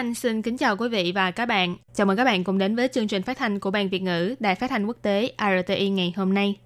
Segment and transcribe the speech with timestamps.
[0.00, 1.76] Anh xin kính chào quý vị và các bạn.
[1.94, 4.34] Chào mừng các bạn cùng đến với chương trình phát thanh của Ban Việt ngữ
[4.40, 6.58] Đài Phát thanh Quốc tế RTI ngày hôm nay.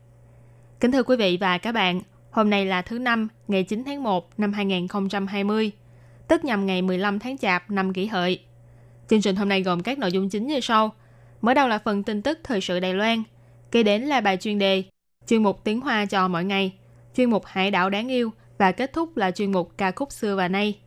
[0.80, 4.02] Kính thưa quý vị và các bạn, hôm nay là thứ Năm, ngày 9 tháng
[4.02, 5.70] 1 năm 2020,
[6.28, 8.40] tức nhằm ngày 15 tháng Chạp năm kỷ hợi.
[9.08, 10.92] Chương trình hôm nay gồm các nội dung chính như sau.
[11.40, 13.22] Mở đầu là phần tin tức thời sự Đài Loan,
[13.70, 14.82] kế đến là bài chuyên đề,
[15.26, 16.72] chuyên mục tiếng Hoa cho mỗi ngày,
[17.16, 20.36] chuyên mục hải đảo đáng yêu và kết thúc là chuyên mục ca khúc xưa
[20.36, 20.78] và nay.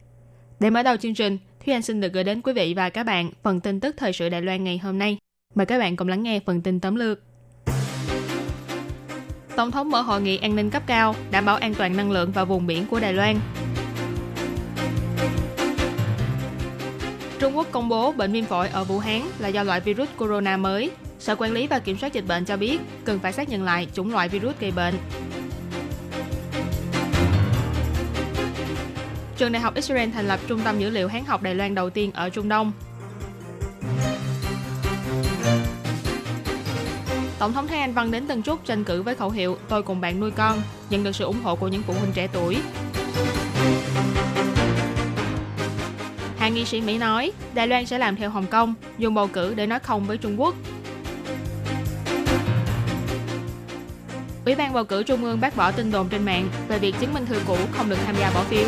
[0.59, 3.03] Để mở đầu chương trình, Thúy Anh xin được gửi đến quý vị và các
[3.03, 5.17] bạn phần tin tức thời sự Đài Loan ngày hôm nay.
[5.55, 7.19] Mời các bạn cùng lắng nghe phần tin tóm lược.
[9.55, 12.31] Tổng thống mở hội nghị an ninh cấp cao, đảm bảo an toàn năng lượng
[12.31, 13.39] và vùng biển của Đài Loan.
[17.39, 20.57] Trung Quốc công bố bệnh viêm phổi ở Vũ Hán là do loại virus corona
[20.57, 20.91] mới.
[21.19, 23.87] Sở Quản lý và Kiểm soát Dịch bệnh cho biết cần phải xác nhận lại
[23.93, 24.93] chủng loại virus gây bệnh.
[29.37, 31.89] Trường Đại học Israel thành lập trung tâm dữ liệu Hán học Đài Loan đầu
[31.89, 32.71] tiên ở Trung Đông.
[37.39, 40.01] Tổng thống Thái Anh Văn đến Tân Trúc tranh cử với khẩu hiệu Tôi cùng
[40.01, 42.57] bạn nuôi con, nhận được sự ủng hộ của những phụ huynh trẻ tuổi.
[46.37, 49.53] Hạ nghị sĩ Mỹ nói Đài Loan sẽ làm theo Hồng Kông, dùng bầu cử
[49.53, 50.55] để nói không với Trung Quốc.
[54.45, 57.13] Ủy ban bầu cử Trung ương bác bỏ tin đồn trên mạng về việc chứng
[57.13, 58.67] minh thư cũ không được tham gia bỏ phiếu.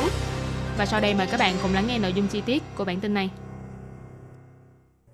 [0.79, 2.99] Và sau đây mời các bạn cùng lắng nghe nội dung chi tiết của bản
[2.99, 3.29] tin này.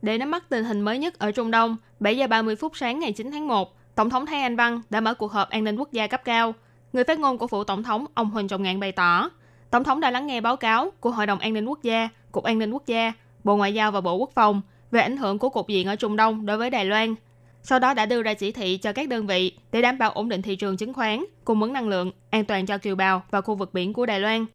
[0.01, 2.99] Để nắm bắt tình hình mới nhất ở Trung Đông, 7 giờ 30 phút sáng
[2.99, 5.75] ngày 9 tháng 1, Tổng thống Thái Anh Văn đã mở cuộc họp an ninh
[5.75, 6.53] quốc gia cấp cao.
[6.93, 9.29] Người phát ngôn của phủ Tổng thống, ông Huỳnh Trọng Ngạn bày tỏ,
[9.71, 12.43] Tổng thống đã lắng nghe báo cáo của Hội đồng An ninh Quốc gia, Cục
[12.43, 14.61] An ninh Quốc gia, Bộ Ngoại giao và Bộ Quốc phòng
[14.91, 17.15] về ảnh hưởng của cục diện ở Trung Đông đối với Đài Loan.
[17.63, 20.29] Sau đó đã đưa ra chỉ thị cho các đơn vị để đảm bảo ổn
[20.29, 23.41] định thị trường chứng khoán, cung ứng năng lượng, an toàn cho kiều bào và
[23.41, 24.45] khu vực biển của Đài Loan.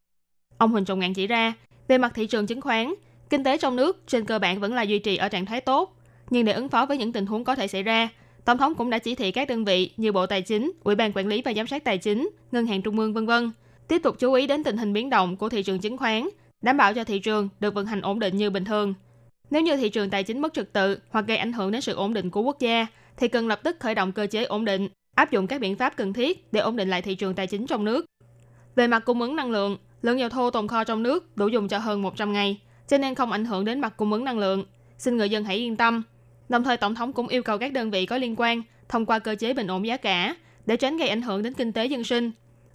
[0.61, 1.55] Ông Huỳnh Trọng Ngạn chỉ ra,
[1.89, 2.95] về mặt thị trường chứng khoán,
[3.31, 5.97] kinh tế trong nước trên cơ bản vẫn là duy trì ở trạng thái tốt,
[6.31, 8.09] nhưng để ứng phó với những tình huống có thể xảy ra,
[8.45, 11.13] Tổng thống cũng đã chỉ thị các đơn vị như Bộ Tài chính, Ủy ban
[11.13, 13.31] Quản lý và Giám sát Tài chính, Ngân hàng Trung ương v.v.
[13.89, 16.29] tiếp tục chú ý đến tình hình biến động của thị trường chứng khoán,
[16.63, 18.95] đảm bảo cho thị trường được vận hành ổn định như bình thường.
[19.51, 21.95] Nếu như thị trường tài chính mất trật tự hoặc gây ảnh hưởng đến sự
[21.95, 24.89] ổn định của quốc gia, thì cần lập tức khởi động cơ chế ổn định,
[25.15, 27.67] áp dụng các biện pháp cần thiết để ổn định lại thị trường tài chính
[27.67, 28.07] trong nước.
[28.77, 31.69] Về mặt cung ứng năng lượng, lượng dầu thô tồn kho trong nước đủ dùng
[31.69, 34.65] cho hơn 100 ngày, cho nên không ảnh hưởng đến mặt cung ứng năng lượng.
[34.99, 36.03] Xin người dân hãy yên tâm.
[36.49, 39.19] Đồng thời Tổng thống cũng yêu cầu các đơn vị có liên quan thông qua
[39.19, 42.05] cơ chế bình ổn giá cả để tránh gây ảnh hưởng đến kinh tế dân
[42.05, 42.31] sinh.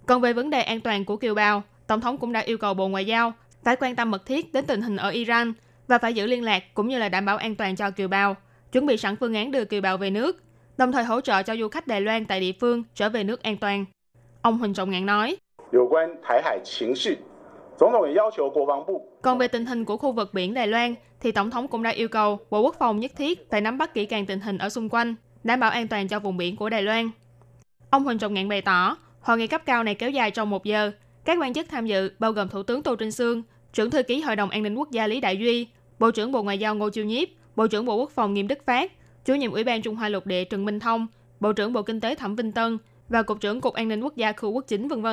[0.06, 2.74] Còn về vấn đề an toàn của kiều bào, Tổng thống cũng đã yêu cầu
[2.74, 3.32] Bộ Ngoại giao
[3.64, 5.52] phải quan tâm mật thiết đến tình hình ở Iran
[5.88, 8.36] và phải giữ liên lạc cũng như là đảm bảo an toàn cho kiều bào,
[8.72, 10.42] chuẩn bị sẵn phương án đưa kiều bào về nước,
[10.76, 13.42] đồng thời hỗ trợ cho du khách Đài Loan tại địa phương trở về nước
[13.42, 13.84] an toàn.
[14.42, 15.36] Ông Huỳnh Trọng Ngạn nói,
[19.22, 21.90] còn về tình hình của khu vực biển Đài Loan, thì Tổng thống cũng đã
[21.90, 24.68] yêu cầu Bộ Quốc phòng nhất thiết phải nắm bắt kỹ càng tình hình ở
[24.68, 25.14] xung quanh,
[25.44, 27.10] đảm bảo an toàn cho vùng biển của Đài Loan.
[27.90, 30.64] Ông Huỳnh Trọng Ngạn bày tỏ, hội nghị cấp cao này kéo dài trong một
[30.64, 30.92] giờ.
[31.24, 34.20] Các quan chức tham dự bao gồm Thủ tướng Tô Trinh Sương, trưởng thư ký
[34.20, 36.90] Hội đồng An ninh Quốc gia Lý Đại Duy, Bộ trưởng Bộ Ngoại giao Ngô
[36.90, 38.92] Chiêu Nhiếp, Bộ trưởng Bộ Quốc phòng Nghiêm Đức Phát,
[39.24, 41.06] chủ nhiệm Ủy ban Trung Hoa Lục Địa Trần Minh Thông,
[41.40, 44.16] Bộ trưởng Bộ Kinh tế Thẩm Vinh Tân và Cục trưởng Cục An ninh Quốc
[44.16, 45.06] gia khu quốc chính v.v.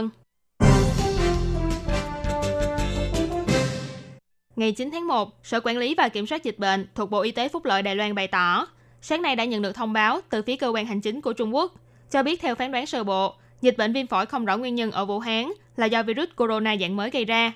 [4.56, 7.31] Ngày 9 tháng 1, Sở Quản lý và Kiểm soát Dịch bệnh thuộc Bộ Y
[7.31, 8.68] tế Phúc lợi Đài Loan bày tỏ,
[9.02, 11.56] sáng nay đã nhận được thông báo từ phía cơ quan hành chính của Trung
[11.56, 11.74] Quốc,
[12.12, 14.92] cho biết theo phán đoán sơ bộ, dịch bệnh viêm phổi không rõ nguyên nhân
[14.92, 17.52] ở Vũ Hán là do virus corona dạng mới gây ra.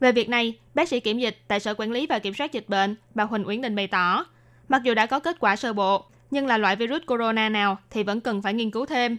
[0.00, 2.68] Về việc này, bác sĩ kiểm dịch tại Sở Quản lý và Kiểm soát Dịch
[2.68, 4.24] bệnh, bà Huỳnh Uyển Đình bày tỏ,
[4.68, 8.02] mặc dù đã có kết quả sơ bộ, nhưng là loại virus corona nào thì
[8.02, 9.18] vẫn cần phải nghiên cứu thêm.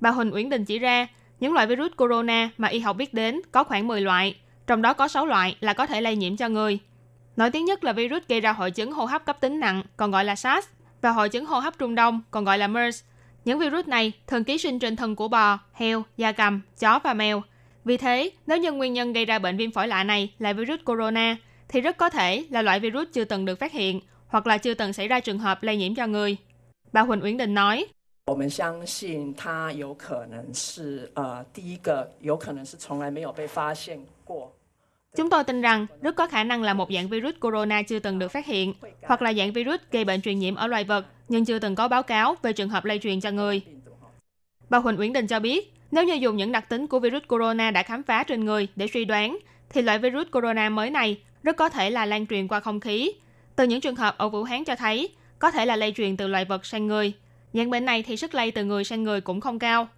[0.00, 1.06] Bà Huỳnh Uyển Đình chỉ ra,
[1.40, 4.92] những loại virus corona mà y học biết đến có khoảng 10 loại, trong đó
[4.92, 6.78] có 6 loại là có thể lây nhiễm cho người.
[7.36, 10.10] Nổi tiếng nhất là virus gây ra hội chứng hô hấp cấp tính nặng, còn
[10.10, 10.68] gọi là SARS,
[11.00, 13.02] và hội chứng hô hấp Trung Đông, còn gọi là MERS.
[13.44, 17.14] Những virus này thường ký sinh trên thân của bò, heo, da cầm, chó và
[17.14, 17.42] mèo.
[17.84, 20.80] Vì thế, nếu như nguyên nhân gây ra bệnh viêm phổi lạ này là virus
[20.84, 21.36] corona,
[21.68, 24.74] thì rất có thể là loại virus chưa từng được phát hiện hoặc là chưa
[24.74, 26.36] từng xảy ra trường hợp lây nhiễm cho người.
[26.92, 27.86] Bà Huỳnh Uyển Đình nói,
[35.16, 38.18] Chúng tôi tin rằng rất có khả năng là một dạng virus corona chưa từng
[38.18, 41.44] được phát hiện, hoặc là dạng virus gây bệnh truyền nhiễm ở loài vật nhưng
[41.44, 43.62] chưa từng có báo cáo về trường hợp lây truyền cho người.
[44.70, 47.70] Bà Huỳnh Uyển Đình cho biết, nếu như dùng những đặc tính của virus corona
[47.70, 49.38] đã khám phá trên người để suy đoán,
[49.70, 53.12] thì loại virus corona mới này rất có thể là lan truyền qua không khí.
[53.56, 55.08] Từ những trường hợp ở Vũ Hán cho thấy,
[55.38, 57.12] có thể là lây truyền từ loài vật sang người.
[57.52, 59.88] Dạng bệnh này thì sức lây từ người sang người cũng không cao.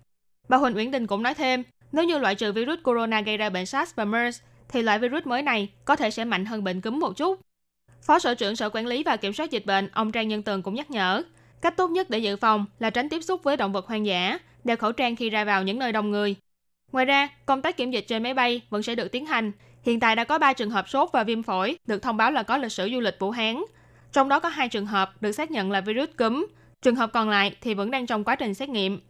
[0.49, 1.63] Bà Huỳnh Uyển Đình cũng nói thêm,
[1.93, 5.27] nếu như loại trừ virus corona gây ra bệnh SARS và MERS, thì loại virus
[5.27, 7.41] mới này có thể sẽ mạnh hơn bệnh cúm một chút.
[8.03, 10.63] Phó Sở trưởng Sở Quản lý và Kiểm soát Dịch bệnh, ông Trang Nhân Tường
[10.63, 11.23] cũng nhắc nhở,
[11.61, 14.39] cách tốt nhất để dự phòng là tránh tiếp xúc với động vật hoang dã,
[14.65, 16.37] đeo khẩu trang khi ra vào những nơi đông người.
[16.93, 19.53] Ngoài ra, công tác kiểm dịch trên máy bay vẫn sẽ được tiến hành.
[19.83, 22.43] Hiện tại đã có 3 trường hợp sốt và viêm phổi được thông báo là
[22.43, 23.63] có lịch sử du lịch Vũ Hán.
[24.13, 26.47] Trong đó có hai trường hợp được xác nhận là virus cúm,
[26.83, 29.01] trường hợp còn lại thì vẫn đang trong quá trình xét nghiệm.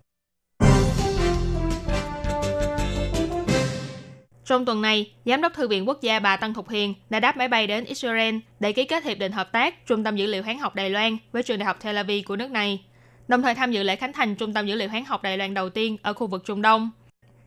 [4.48, 7.36] Trong tuần này, Giám đốc Thư viện Quốc gia bà Tăng Thục Hiền đã đáp
[7.36, 10.42] máy bay đến Israel để ký kết hiệp định hợp tác Trung tâm Dữ liệu
[10.42, 12.84] Hán học Đài Loan với trường đại học Tel Aviv của nước này,
[13.28, 15.54] đồng thời tham dự lễ khánh thành Trung tâm Dữ liệu Hán học Đài Loan
[15.54, 16.90] đầu tiên ở khu vực Trung Đông.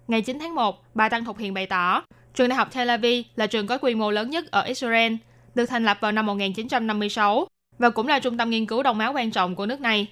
[0.07, 2.03] Ngày 9 tháng 1, bà Tăng Thục Hiền bày tỏ,
[2.35, 5.13] trường đại học Tel Aviv là trường có quy mô lớn nhất ở Israel,
[5.55, 7.47] được thành lập vào năm 1956
[7.79, 10.07] và cũng là trung tâm nghiên cứu đông máu quan trọng của nước này.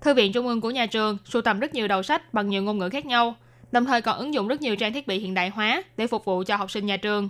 [0.00, 2.62] Thư viện Trung ương của nhà trường sưu tầm rất nhiều đầu sách bằng nhiều
[2.62, 3.34] ngôn ngữ khác nhau,
[3.74, 6.24] đồng thời còn ứng dụng rất nhiều trang thiết bị hiện đại hóa để phục
[6.24, 7.28] vụ cho học sinh nhà trường.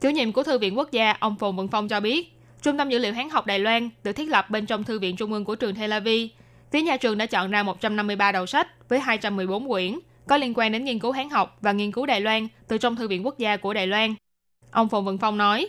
[0.00, 2.32] Chủ nhiệm của Thư viện Quốc gia, ông Phùng Vận Phong cho biết,
[2.62, 5.16] Trung tâm Dữ liệu Hán học Đài Loan được thiết lập bên trong Thư viện
[5.16, 6.30] Trung ương của trường Tel Aviv.
[6.70, 9.98] Phía nhà trường đã chọn ra 153 đầu sách với 214 quyển
[10.28, 12.96] có liên quan đến nghiên cứu Hán học và nghiên cứu Đài Loan từ trong
[12.96, 14.14] Thư viện Quốc gia của Đài Loan.
[14.70, 15.68] Ông Phùng Vận Phong nói,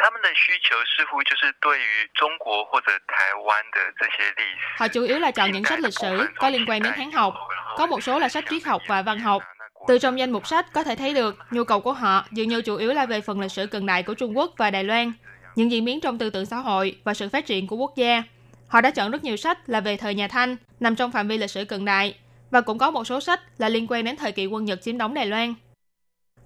[0.00, 4.78] 他们的需求似乎就是对于中国或者台湾的这些历史。
[4.78, 7.34] Họ chủ yếu là chọn những sách lịch sử có liên quan đến Hán học,
[7.76, 9.42] có một số là sách triết học và văn học.
[9.88, 12.62] Từ trong danh mục sách có thể thấy được nhu cầu của họ dường như
[12.62, 15.12] chủ yếu là về phần lịch sử cận đại của Trung Quốc và Đài Loan,
[15.54, 18.22] những diễn biến trong tư tưởng xã hội và sự phát triển của quốc gia.
[18.68, 21.38] Họ đã chọn rất nhiều sách là về thời nhà Thanh, nằm trong phạm vi
[21.38, 22.14] lịch sử cận đại,
[22.50, 24.98] và cũng có một số sách là liên quan đến thời kỳ quân Nhật chiếm
[24.98, 25.54] đóng Đài Loan.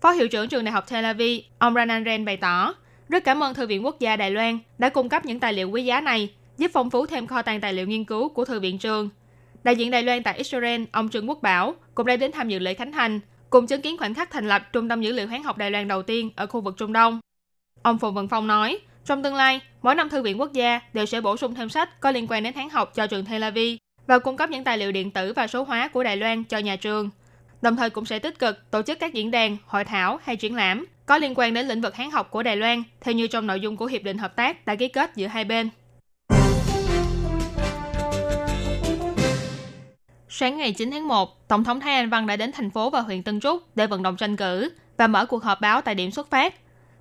[0.01, 2.75] Phó hiệu trưởng trường đại học Tel Aviv, ông Ranan Ren bày tỏ,
[3.10, 5.70] rất cảm ơn Thư viện Quốc gia Đài Loan đã cung cấp những tài liệu
[5.70, 8.60] quý giá này, giúp phong phú thêm kho tàng tài liệu nghiên cứu của Thư
[8.60, 9.10] viện trường.
[9.64, 12.60] Đại diện Đài Loan tại Israel, ông Trương Quốc Bảo, cũng đã đến tham dự
[12.60, 13.20] lễ khánh thành,
[13.50, 15.88] cùng chứng kiến khoảnh khắc thành lập Trung tâm Dữ liệu Hán học Đài Loan
[15.88, 17.20] đầu tiên ở khu vực Trung Đông.
[17.82, 21.06] Ông Phùng Văn Phong nói, trong tương lai, mỗi năm Thư viện Quốc gia đều
[21.06, 23.78] sẽ bổ sung thêm sách có liên quan đến Hán học cho trường Tel Aviv
[24.08, 26.58] và cung cấp những tài liệu điện tử và số hóa của Đài Loan cho
[26.58, 27.10] nhà trường.
[27.62, 30.56] Đồng thời cũng sẽ tích cực tổ chức các diễn đàn, hội thảo hay triển
[30.56, 33.48] lãm có liên quan đến lĩnh vực Hán học của Đài Loan, theo như trong
[33.48, 35.70] nội dung của Hiệp định Hợp tác đã ký kết giữa hai bên.
[40.30, 43.02] Sáng ngày 9 tháng 1, Tổng thống Thái Anh Văn đã đến thành phố và
[43.02, 46.12] huyện Tân Trúc để vận động tranh cử và mở cuộc họp báo tại điểm
[46.12, 46.54] xuất phát.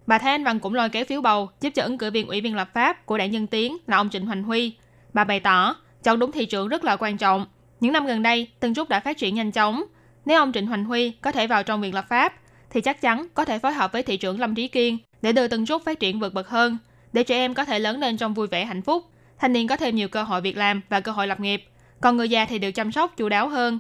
[0.06, 2.41] Bà Thái Anh Văn cũng lôi kéo phiếu bầu giúp cho ứng cử viên ủy
[2.41, 4.77] viên lập pháp của đảng Nhân Tiến là ông Trịnh Hoành Huy.
[5.12, 7.47] Bà bày tỏ, chọn đúng thị trưởng rất là quan trọng.
[7.81, 9.85] Những năm gần đây, Tân Trúc đã phát triển nhanh chóng.
[10.25, 12.35] Nếu ông Trịnh Hoành Huy có thể vào trong viện lập pháp,
[12.75, 15.49] thì chắc chắn có thể phối hợp với thị trưởng Lâm Trí Kiên để đưa
[15.49, 16.79] từng chút phát triển vượt bậc hơn,
[17.12, 19.05] để trẻ em có thể lớn lên trong vui vẻ hạnh phúc,
[19.38, 21.65] thanh niên có thêm nhiều cơ hội việc làm và cơ hội lập nghiệp,
[22.00, 23.79] còn người già thì được chăm sóc chu đáo hơn.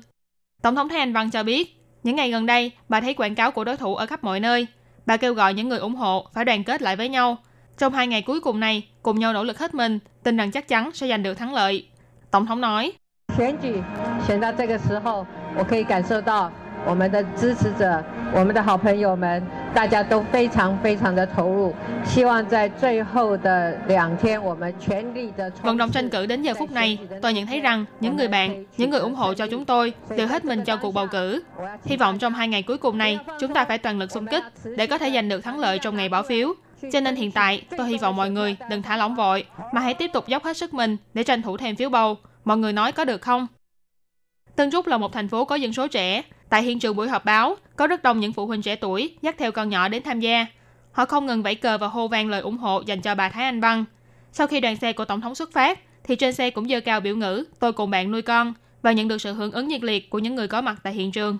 [0.62, 3.50] Tổng thống Thái Anh Văn cho biết, những ngày gần đây, bà thấy quảng cáo
[3.50, 4.66] của đối thủ ở khắp mọi nơi.
[5.06, 7.36] Bà kêu gọi những người ủng hộ phải đoàn kết lại với nhau.
[7.78, 10.68] Trong hai ngày cuối cùng này, cùng nhau nỗ lực hết mình, tin rằng chắc
[10.68, 11.88] chắn sẽ giành được thắng lợi.
[12.30, 12.92] Tổng thống nói,
[16.85, 18.03] 我可以感受到我们的支持者、
[18.33, 19.43] 我们的好朋友们，
[19.73, 21.73] 大家都非常非常的投入。
[22.05, 28.65] 希望在最后的两天，我们全力的 Vận động tranh cử đến giờ phút này, tôi nhận thấy rằng những người bạn,
[28.77, 31.43] những người ủng hộ cho chúng tôi đều hết mình cho cuộc bầu cử.
[31.85, 34.43] Hy vọng trong hai ngày cuối cùng này, chúng ta phải toàn lực xung kích
[34.77, 36.53] để có thể giành được thắng lợi trong ngày bỏ phiếu.
[36.91, 39.93] Cho nên hiện tại, tôi hy vọng mọi người đừng thả lỏng vội, mà hãy
[39.93, 42.17] tiếp tục dốc hết sức mình để tranh thủ thêm phiếu bầu.
[42.43, 43.47] Mọi người nói có được không?
[44.55, 46.21] Tân Trúc là một thành phố có dân số trẻ.
[46.54, 49.34] Tại hiện trường buổi họp báo, có rất đông những phụ huynh trẻ tuổi dắt
[49.38, 50.46] theo con nhỏ đến tham gia.
[50.92, 53.44] Họ không ngừng vẫy cờ và hô vang lời ủng hộ dành cho bà Thái
[53.44, 53.84] Anh Văn.
[54.32, 57.00] Sau khi đoàn xe của Tổng thống xuất phát, thì trên xe cũng dơ cao
[57.00, 60.10] biểu ngữ tôi cùng bạn nuôi con và nhận được sự hưởng ứng nhiệt liệt
[60.10, 61.38] của những người có mặt tại hiện trường.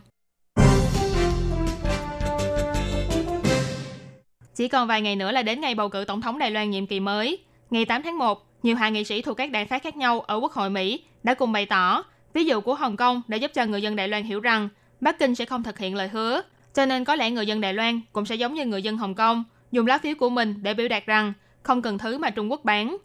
[4.55, 6.87] Chỉ còn vài ngày nữa là đến ngày bầu cử Tổng thống Đài Loan nhiệm
[6.87, 7.39] kỳ mới.
[7.71, 10.41] Ngày 8 tháng 1, nhiều hạ nghị sĩ thuộc các đảng phái khác nhau ở
[10.41, 12.03] Quốc hội Mỹ đã cùng bày tỏ
[12.33, 14.69] ví dụ của Hồng Kông đã giúp cho người dân Đài Loan hiểu rằng
[15.01, 16.43] Bắc Kinh sẽ không thực hiện lời hứa.
[16.75, 19.15] Cho nên có lẽ người dân Đài Loan cũng sẽ giống như người dân Hồng
[19.15, 21.33] Kông, dùng lá phiếu của mình để biểu đạt rằng
[21.63, 22.97] không cần thứ mà Trung Quốc bán.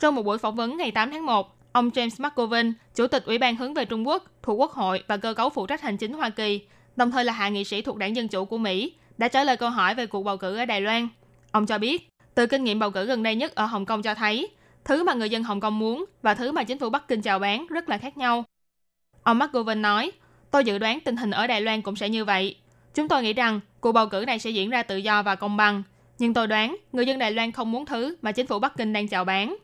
[0.00, 3.38] Trong một buổi phỏng vấn ngày 8 tháng 1, ông James McGovern, Chủ tịch Ủy
[3.38, 6.12] ban hướng về Trung Quốc thuộc Quốc hội và cơ cấu phụ trách hành chính
[6.12, 6.60] Hoa Kỳ,
[6.96, 9.56] đồng thời là hạ nghị sĩ thuộc đảng Dân Chủ của Mỹ, đã trả lời
[9.56, 11.08] câu hỏi về cuộc bầu cử ở Đài Loan.
[11.52, 14.14] Ông cho biết, từ kinh nghiệm bầu cử gần đây nhất ở Hồng Kông cho
[14.14, 14.48] thấy,
[14.84, 17.38] thứ mà người dân Hồng Kông muốn và thứ mà chính phủ Bắc Kinh chào
[17.38, 18.44] bán rất là khác nhau.
[19.22, 20.12] Ông McGovern nói,
[20.52, 22.56] tôi dự đoán tình hình ở Đài Loan cũng sẽ như vậy.
[22.94, 25.56] Chúng tôi nghĩ rằng cuộc bầu cử này sẽ diễn ra tự do và công
[25.56, 25.82] bằng.
[26.18, 28.92] Nhưng tôi đoán người dân Đài Loan không muốn thứ mà chính phủ Bắc Kinh
[28.92, 29.56] đang chào bán.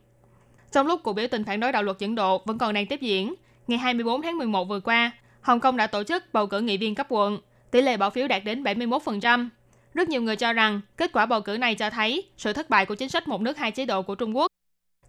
[0.72, 3.00] Trong lúc cuộc biểu tình phản đối đạo luật dẫn độ vẫn còn đang tiếp
[3.00, 3.34] diễn,
[3.66, 6.94] ngày 24 tháng 11 vừa qua, Hồng Kông đã tổ chức bầu cử nghị viên
[6.94, 7.38] cấp quận.
[7.70, 9.48] Tỷ lệ bỏ phiếu đạt đến 71%.
[9.94, 12.86] Rất nhiều người cho rằng kết quả bầu cử này cho thấy sự thất bại
[12.86, 14.46] của chính sách một nước hai chế độ của Trung Quốc.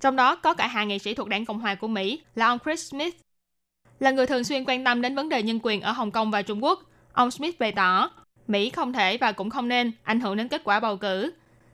[0.02, 2.60] Trong đó có cả hai nghị sĩ thuộc đảng Cộng hòa của Mỹ là ông
[2.66, 3.16] Chris Smith.
[4.00, 6.42] Là người thường xuyên quan tâm đến vấn đề nhân quyền ở Hồng Kông và
[6.42, 8.10] Trung Quốc, ông Smith bày tỏ
[8.48, 11.32] Mỹ không thể và cũng không nên ảnh hưởng đến kết quả bầu cử.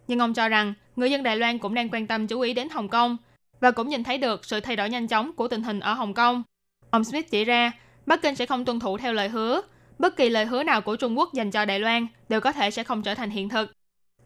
[0.08, 2.70] Nhưng ông cho rằng người dân Đài Loan cũng đang quan tâm chú ý đến
[2.70, 3.18] Hồng Kông
[3.60, 6.14] và cũng nhìn thấy được sự thay đổi nhanh chóng của tình hình ở Hồng
[6.14, 6.44] Kông.
[6.90, 7.72] Ông Smith chỉ ra,
[8.06, 9.62] Bắc Kinh sẽ không tuân thủ theo lời hứa.
[10.00, 12.72] Bất kỳ lời hứa nào của Trung Quốc dành cho Đài Loan đều có thể
[12.72, 13.72] sẽ không trở thành hiện thực.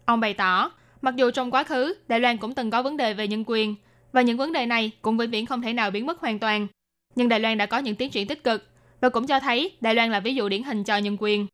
[0.05, 3.13] Ông bày tỏ, mặc dù trong quá khứ Đài Loan cũng từng có vấn đề
[3.13, 3.75] về nhân quyền
[4.11, 6.67] và những vấn đề này cũng vĩnh viễn không thể nào biến mất hoàn toàn,
[7.15, 8.67] nhưng Đài Loan đã có những tiến triển tích cực
[9.01, 11.47] và cũng cho thấy Đài Loan là ví dụ điển hình cho nhân quyền.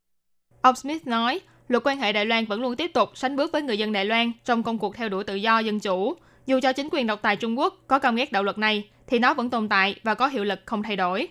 [0.62, 3.62] Ông Smith nói, luật quan hệ Đài Loan vẫn luôn tiếp tục sánh bước với
[3.62, 6.14] người dân Đài Loan trong công cuộc theo đuổi tự do dân chủ.
[6.46, 9.20] Dù cho chính quyền độc tài Trung Quốc có căm ghét đạo luật này, thì
[9.20, 11.28] nó vẫn tồn tại và có hiệu lực không thay đổi.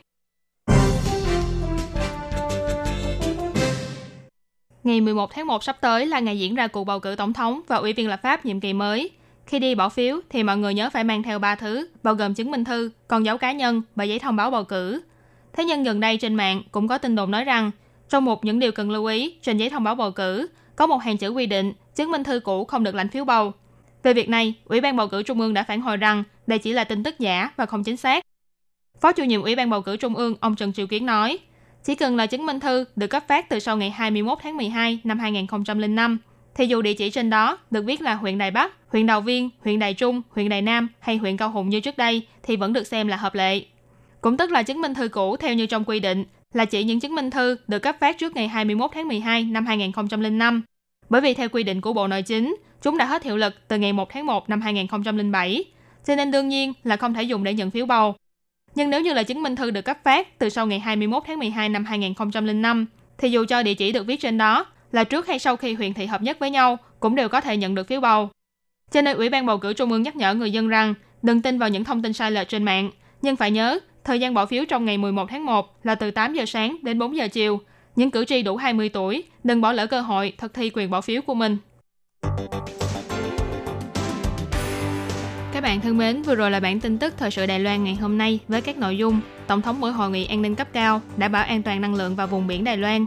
[4.85, 7.61] Ngày 11 tháng 1 sắp tới là ngày diễn ra cuộc bầu cử tổng thống
[7.69, 9.11] và ủy viên lập pháp nhiệm kỳ mới.
[9.47, 12.35] Khi đi bỏ phiếu thì mọi người nhớ phải mang theo 3 thứ, bao gồm
[12.35, 15.03] chứng minh thư, con dấu cá nhân và giấy thông báo bầu cử.
[15.53, 17.71] Thế nhưng gần đây trên mạng cũng có tin đồn nói rằng,
[18.09, 20.47] trong một những điều cần lưu ý trên giấy thông báo bầu cử,
[20.77, 23.53] có một hàng chữ quy định chứng minh thư cũ không được lãnh phiếu bầu.
[24.03, 26.73] Về việc này, Ủy ban bầu cử Trung ương đã phản hồi rằng đây chỉ
[26.73, 28.25] là tin tức giả và không chính xác.
[29.01, 31.39] Phó chủ nhiệm Ủy ban bầu cử Trung ương ông Trần Triều Kiến nói,
[31.85, 35.01] chỉ cần là chứng minh thư được cấp phát từ sau ngày 21 tháng 12
[35.05, 36.19] năm 2005,
[36.55, 39.51] thì dù địa chỉ trên đó được viết là huyện Đài Bắc, huyện Đào Viên,
[39.61, 42.73] huyện Đài Trung, huyện Đài Nam hay huyện Cao Hùng như trước đây thì vẫn
[42.73, 43.65] được xem là hợp lệ.
[44.21, 47.01] Cũng tức là chứng minh thư cũ theo như trong quy định là chỉ những
[47.01, 50.63] chứng minh thư được cấp phát trước ngày 21 tháng 12 năm 2005.
[51.09, 53.79] Bởi vì theo quy định của Bộ Nội chính, chúng đã hết hiệu lực từ
[53.79, 55.65] ngày 1 tháng 1 năm 2007,
[56.07, 58.15] cho nên đương nhiên là không thể dùng để nhận phiếu bầu.
[58.75, 61.39] Nhưng nếu như là chứng minh thư được cấp phát từ sau ngày 21 tháng
[61.39, 62.87] 12 năm 2005,
[63.19, 65.95] thì dù cho địa chỉ được viết trên đó là trước hay sau khi huyện
[65.95, 68.29] thị hợp nhất với nhau cũng đều có thể nhận được phiếu bầu.
[68.91, 71.59] Cho nên Ủy ban bầu cử Trung ương nhắc nhở người dân rằng đừng tin
[71.59, 72.91] vào những thông tin sai lệch trên mạng,
[73.23, 76.35] nhưng phải nhớ thời gian bỏ phiếu trong ngày 11 tháng 1 là từ 8
[76.35, 77.61] giờ sáng đến 4 giờ chiều.
[77.97, 81.01] Những cử tri đủ 20 tuổi đừng bỏ lỡ cơ hội thực thi quyền bỏ
[81.01, 81.59] phiếu của mình.
[85.53, 87.95] Các bạn thân mến, vừa rồi là bản tin tức thời sự Đài Loan ngày
[87.95, 91.01] hôm nay với các nội dung Tổng thống buổi hội nghị an ninh cấp cao,
[91.17, 93.07] đảm bảo an toàn năng lượng vào vùng biển Đài Loan.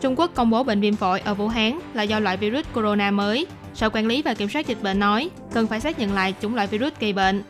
[0.00, 3.10] Trung Quốc công bố bệnh viêm phổi ở Vũ Hán là do loại virus corona
[3.10, 3.46] mới.
[3.74, 6.54] Sở Quản lý và Kiểm soát Dịch bệnh nói cần phải xác nhận lại chủng
[6.54, 7.42] loại virus gây bệnh.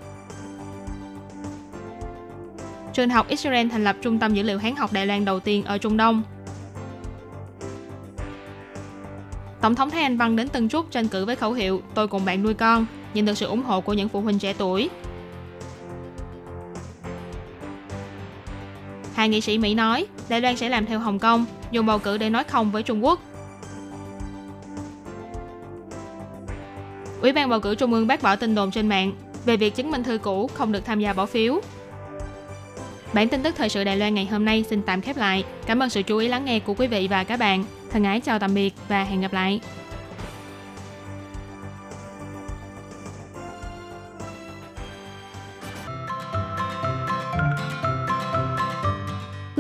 [2.92, 5.64] Trường học Israel thành lập trung tâm dữ liệu Hán học Đài Loan đầu tiên
[5.64, 6.23] ở Trung Đông.
[9.61, 12.25] Tổng thống Thái Anh Văn đến Tân Trúc tranh cử với khẩu hiệu Tôi cùng
[12.25, 14.90] bạn nuôi con, nhận được sự ủng hộ của những phụ huynh trẻ tuổi.
[19.20, 22.18] Hai nghị sĩ Mỹ nói Đài Loan sẽ làm theo Hồng Kông, dùng bầu cử
[22.18, 23.20] để nói không với Trung Quốc.
[27.20, 29.12] Ủy ban bầu cử Trung ương bác bỏ tin đồn trên mạng
[29.44, 31.60] về việc chứng minh thư cũ không được tham gia bỏ phiếu.
[33.12, 35.44] Bản tin tức thời sự Đài Loan ngày hôm nay xin tạm khép lại.
[35.66, 37.64] Cảm ơn sự chú ý lắng nghe của quý vị và các bạn.
[37.90, 39.60] Thân ái chào tạm biệt và hẹn gặp lại.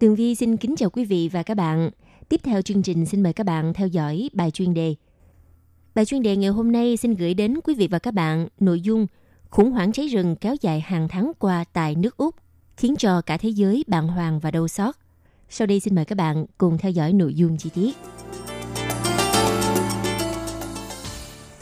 [0.00, 1.90] Tường Vi xin kính chào quý vị và các bạn.
[2.28, 4.94] Tiếp theo chương trình xin mời các bạn theo dõi bài chuyên đề.
[5.94, 8.80] Bài chuyên đề ngày hôm nay xin gửi đến quý vị và các bạn nội
[8.80, 9.06] dung
[9.50, 12.34] khủng hoảng cháy rừng kéo dài hàng tháng qua tại nước Úc,
[12.76, 14.94] khiến cho cả thế giới bàng hoàng và đau xót.
[15.48, 17.96] Sau đây xin mời các bạn cùng theo dõi nội dung chi tiết.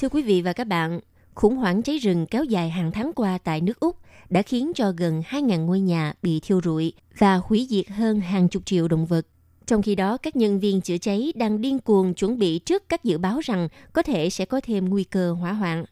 [0.00, 1.00] Thưa quý vị và các bạn,
[1.35, 3.97] khủng hoảng cháy rừng kéo dài hàng tháng qua tại nước Úc
[4.31, 8.49] đã khiến cho gần 2.000 ngôi nhà bị thiêu rụi và hủy diệt hơn hàng
[8.49, 9.27] chục triệu động vật.
[9.67, 13.05] Trong khi đó, các nhân viên chữa cháy đang điên cuồng chuẩn bị trước các
[13.05, 15.85] dự báo rằng có thể sẽ có thêm nguy cơ hỏa hoạn.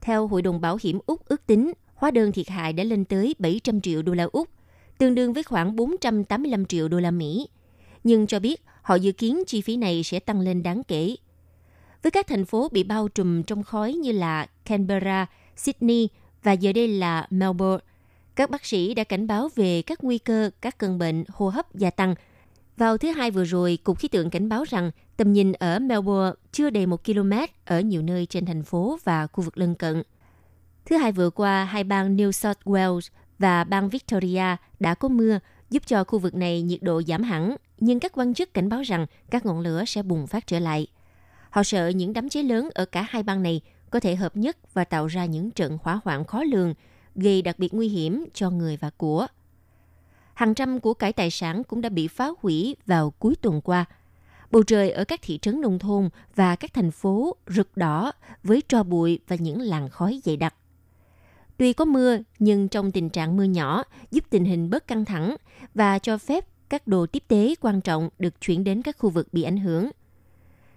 [0.00, 3.34] Theo Hội đồng Bảo hiểm Úc ước tính, hóa đơn thiệt hại đã lên tới
[3.38, 4.48] 700 triệu đô la Úc,
[4.98, 7.48] tương đương với khoảng 485 triệu đô la Mỹ.
[8.04, 11.16] Nhưng cho biết họ dự kiến chi phí này sẽ tăng lên đáng kể.
[12.02, 15.26] Với các thành phố bị bao trùm trong khói như là Canberra,
[15.56, 16.08] Sydney
[16.42, 17.84] và giờ đây là Melbourne,
[18.36, 21.74] các bác sĩ đã cảnh báo về các nguy cơ các cơn bệnh hô hấp
[21.74, 22.14] gia tăng.
[22.76, 26.32] Vào thứ Hai vừa rồi, Cục Khí tượng cảnh báo rằng tầm nhìn ở Melbourne
[26.52, 27.32] chưa đầy một km
[27.64, 30.02] ở nhiều nơi trên thành phố và khu vực lân cận.
[30.86, 35.38] Thứ Hai vừa qua, hai bang New South Wales và bang Victoria đã có mưa,
[35.70, 38.82] giúp cho khu vực này nhiệt độ giảm hẳn, nhưng các quan chức cảnh báo
[38.82, 40.86] rằng các ngọn lửa sẽ bùng phát trở lại.
[41.50, 44.74] Họ sợ những đám cháy lớn ở cả hai bang này có thể hợp nhất
[44.74, 46.74] và tạo ra những trận hỏa hoạn khó lường,
[47.14, 49.26] gây đặc biệt nguy hiểm cho người và của.
[50.34, 53.84] Hàng trăm của cải tài sản cũng đã bị phá hủy vào cuối tuần qua.
[54.50, 58.62] Bầu trời ở các thị trấn nông thôn và các thành phố rực đỏ với
[58.68, 60.54] tro bụi và những làn khói dày đặc.
[61.56, 65.36] Tuy có mưa, nhưng trong tình trạng mưa nhỏ giúp tình hình bớt căng thẳng
[65.74, 69.28] và cho phép các đồ tiếp tế quan trọng được chuyển đến các khu vực
[69.32, 69.90] bị ảnh hưởng.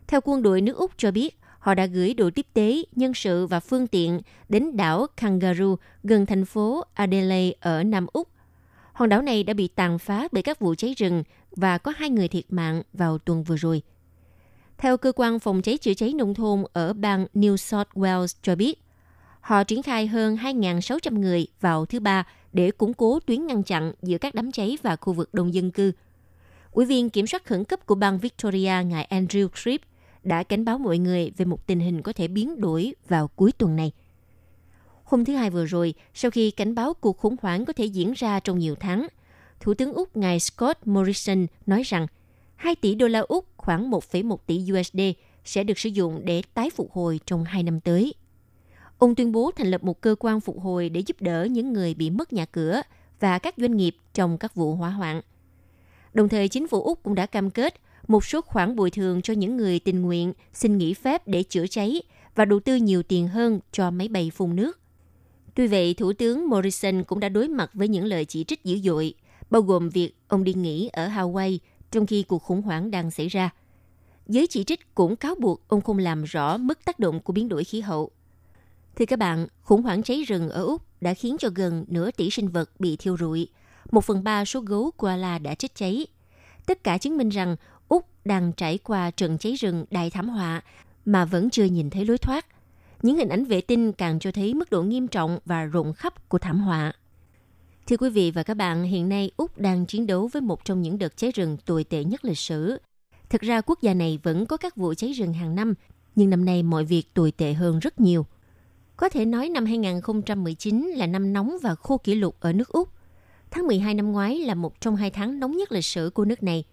[0.08, 3.48] Theo quân đội nước Úc cho biết, họ đã gửi đội tiếp tế, nhân sự
[3.48, 8.28] và phương tiện đến đảo Kangaroo gần thành phố Adelaide ở Nam Úc.
[8.94, 12.10] Hòn đảo này đã bị tàn phá bởi các vụ cháy rừng và có hai
[12.10, 13.82] người thiệt mạng vào tuần vừa rồi.
[14.78, 18.56] Theo cơ quan phòng cháy chữa cháy nông thôn ở bang New South Wales cho
[18.56, 18.82] biết,
[19.42, 23.94] họ triển khai hơn 2.600 người vào thứ Ba để củng cố tuyến ngăn chặn
[24.02, 25.92] giữa các đám cháy và khu vực đông dân cư.
[26.72, 29.86] Ủy viên kiểm soát khẩn cấp của bang Victoria, ngài Andrew Tripp,
[30.24, 33.52] đã cảnh báo mọi người về một tình hình có thể biến đổi vào cuối
[33.52, 33.92] tuần này.
[35.04, 38.14] Hôm thứ Hai vừa rồi, sau khi cảnh báo cuộc khủng hoảng có thể diễn
[38.16, 39.08] ra trong nhiều tháng,
[39.60, 42.08] Thủ tướng Úc ngài Scott Morrison nói rằng
[42.56, 45.00] 2 tỷ đô la Úc khoảng 1,1 tỷ USD
[45.46, 48.14] sẽ được sử dụng để tái phục hồi trong 2 năm tới.
[48.98, 51.94] Ông tuyên bố thành lập một cơ quan phục hồi để giúp đỡ những người
[51.94, 52.82] bị mất nhà cửa
[53.20, 55.22] và các doanh nghiệp trong các vụ hỏa hoạn.
[56.14, 57.74] Đồng thời, chính phủ Úc cũng đã cam kết
[58.12, 61.68] một số khoản bồi thường cho những người tình nguyện xin nghỉ phép để chữa
[61.68, 62.02] cháy
[62.36, 64.80] và đầu tư nhiều tiền hơn cho máy bay phun nước.
[65.56, 68.78] Tuy vậy, Thủ tướng Morrison cũng đã đối mặt với những lời chỉ trích dữ
[68.78, 69.14] dội,
[69.50, 71.58] bao gồm việc ông đi nghỉ ở Hawaii
[71.92, 73.50] trong khi cuộc khủng hoảng đang xảy ra.
[74.28, 77.50] Giới chỉ trích cũng cáo buộc ông không làm rõ mức tác động của biến
[77.50, 78.12] đổi khí hậu.
[78.96, 82.30] Thưa các bạn, khủng hoảng cháy rừng ở Úc đã khiến cho gần nửa tỷ
[82.30, 83.48] sinh vật bị thiêu rụi.
[83.92, 86.08] Một phần ba số gấu koala đã chết cháy.
[86.66, 87.56] Tất cả chứng minh rằng
[87.92, 90.62] Úc đang trải qua trận cháy rừng đại thảm họa
[91.06, 92.46] mà vẫn chưa nhìn thấy lối thoát.
[93.02, 96.30] Những hình ảnh vệ tinh càng cho thấy mức độ nghiêm trọng và rộng khắp
[96.30, 96.94] của thảm họa.
[97.88, 100.82] Thưa quý vị và các bạn, hiện nay Úc đang chiến đấu với một trong
[100.82, 102.78] những đợt cháy rừng tồi tệ nhất lịch sử.
[103.30, 105.74] Thực ra quốc gia này vẫn có các vụ cháy rừng hàng năm,
[106.16, 108.26] nhưng năm nay mọi việc tồi tệ hơn rất nhiều.
[108.98, 112.90] Có thể nói năm 2019 là năm nóng và khô kỷ lục ở nước Úc.
[113.52, 116.44] Tháng 12 năm ngoái là một trong hai tháng nóng nhất lịch sử của nước
[116.44, 116.64] này–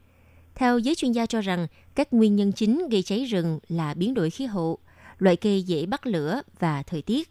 [0.58, 4.14] theo giới chuyên gia cho rằng, các nguyên nhân chính gây cháy rừng là biến
[4.14, 4.78] đổi khí hậu,
[5.18, 7.30] loại cây dễ bắt lửa và thời tiết.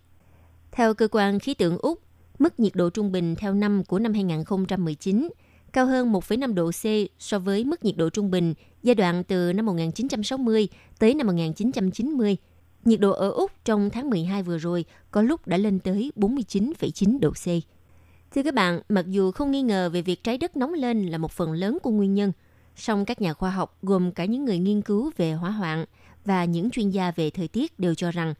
[0.72, 2.02] Theo cơ quan khí tượng Úc,
[2.40, 5.30] mức nhiệt độ trung bình theo năm của năm 2019
[5.74, 9.54] cao hơn 1,5 độ C so với mức nhiệt độ trung bình giai đoạn từ
[9.54, 10.68] năm 1960
[11.00, 12.38] tới năm 1990.
[12.86, 17.20] Nhiệt độ ở Úc trong tháng 12 vừa rồi có lúc đã lên tới 49,9
[17.20, 17.46] độ C.
[18.36, 21.18] Thưa các bạn, mặc dù không nghi ngờ về việc trái đất nóng lên là
[21.18, 22.32] một phần lớn của nguyên nhân–
[22.78, 25.86] song các nhà khoa học, gồm cả những người nghiên cứu về hỏa hoạn
[26.26, 28.34] và những chuyên gia về thời tiết đều cho rằng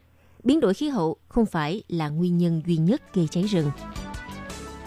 [0.44, 3.72] biến đổi khí hậu không phải là nguyên nhân duy nhất gây cháy rừng.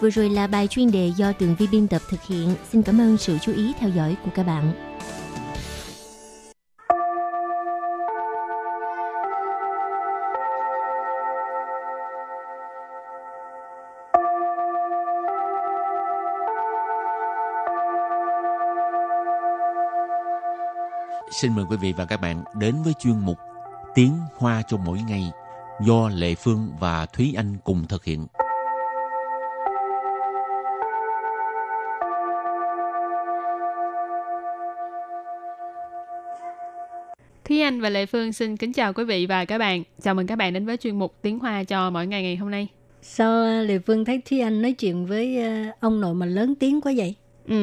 [0.01, 2.55] Vừa rồi là bài chuyên đề do Tường Vi biên tập thực hiện.
[2.73, 4.90] Xin cảm ơn sự chú ý theo dõi của các bạn.
[21.31, 23.39] Xin mời quý vị và các bạn đến với chuyên mục
[23.95, 25.31] Tiếng Hoa cho mỗi ngày
[25.87, 28.27] do Lệ Phương và Thúy Anh cùng thực hiện.
[37.45, 39.83] Thúy Anh và Lệ Phương xin kính chào quý vị và các bạn.
[40.03, 42.51] Chào mừng các bạn đến với chuyên mục Tiếng Hoa cho mỗi ngày ngày hôm
[42.51, 42.69] nay.
[43.03, 46.55] Sao à, Lệ Phương thấy Thúy Anh nói chuyện với à, ông nội mà lớn
[46.55, 47.15] tiếng quá vậy?
[47.49, 47.55] Ừ,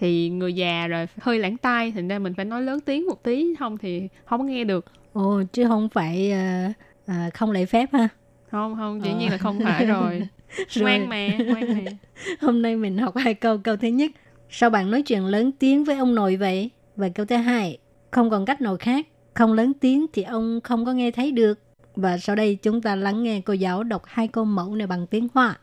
[0.00, 3.22] thì người già rồi hơi lãng tai, thành ra mình phải nói lớn tiếng một
[3.22, 4.84] tí, không thì không có nghe được.
[5.12, 6.72] Ồ, chứ không phải à,
[7.06, 8.08] à, không lễ phép ha?
[8.50, 9.16] Không, không, dĩ Ờ.
[9.18, 10.22] nhiên là không phải rồi.
[10.68, 10.84] Rồi.
[10.84, 11.90] ngoan mà, ngoan mà.
[12.40, 13.58] Hôm nay mình học hai câu.
[13.58, 14.10] Câu thứ nhất,
[14.50, 16.70] sao bạn nói chuyện lớn tiếng với ông nội vậy?
[16.96, 17.78] Và câu thứ hai,
[18.10, 19.06] không còn cách nào khác.
[19.34, 21.58] Không lớn tiếng thì ông không có nghe thấy được.
[21.96, 25.06] Và sau đây chúng ta lắng nghe cô giáo đọc hai câu mẫu này bằng
[25.06, 25.58] tiếng Hoa.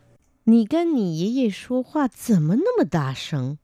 [0.46, 3.58] 你跟你爷爷说话怎么那么大声？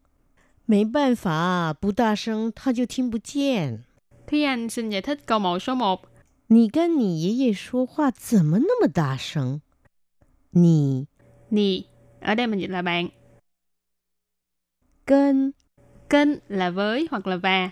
[0.65, 3.85] 没办法，不大声他就听不见。
[4.27, 6.01] Thúy Anh xin giải thích câu mẫu số 1.
[6.47, 9.61] 你跟你爷爷说话怎么那么大声？
[10.51, 11.07] 你
[11.49, 11.85] Nì,
[12.21, 13.09] ở đây mình dịch là bạn.
[15.05, 15.53] 跟
[16.09, 17.71] Kênh là với hoặc là và.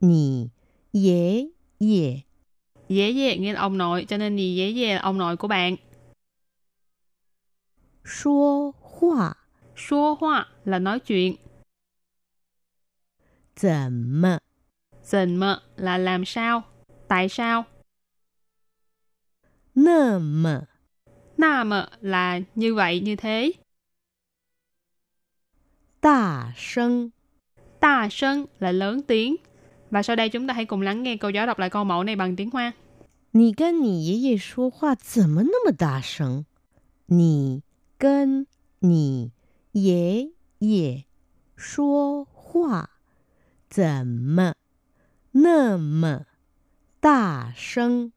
[0.00, 0.50] 你
[0.92, 2.24] 爷爷
[2.88, 5.48] Dễ dề nghĩa là ông nội, cho nên nì dễ dề là ông nội của
[5.48, 5.76] bạn.
[8.04, 9.37] 说话
[9.78, 11.36] Số hoa là nói chuyện.
[13.56, 14.38] 怎么
[15.04, 16.62] Dần mờ là làm sao,
[17.08, 17.64] tại sao.
[19.74, 20.66] 那么
[21.36, 23.52] Na mờ là như vậy, như thế.
[26.00, 27.10] 大声？
[27.80, 29.36] Ta sân là lớn tiếng.
[29.90, 32.04] Và sau đây chúng ta hãy cùng lắng nghe cô giáo đọc lại câu mẫu
[32.04, 32.72] này bằng tiếng Hoa.
[33.32, 36.44] 你跟你爷爷说话怎么那么大声？
[37.06, 37.62] 你
[37.98, 38.46] 跟
[38.78, 39.32] 你
[39.72, 41.04] 爷爷
[41.56, 42.90] 说话
[43.68, 44.54] 怎么
[45.32, 46.26] 那么
[47.00, 48.12] 大声？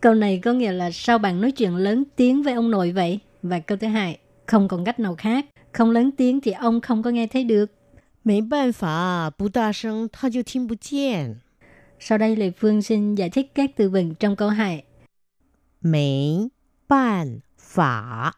[0.00, 3.20] Câu này có nghĩa là sao bạn nói chuyện lớn tiếng với ông nội vậy?
[3.42, 5.46] Và câu thứ hai, không còn cách nào khác.
[5.72, 7.66] Không lớn tiếng thì ông không có nghe thấy được.
[8.22, 11.40] 没办法，不大声他就听不见。
[11.98, 14.84] Sau đây Lê Phương xin giải thích các từ vựng trong câu 2.
[15.80, 16.50] 没
[16.88, 18.32] 办法，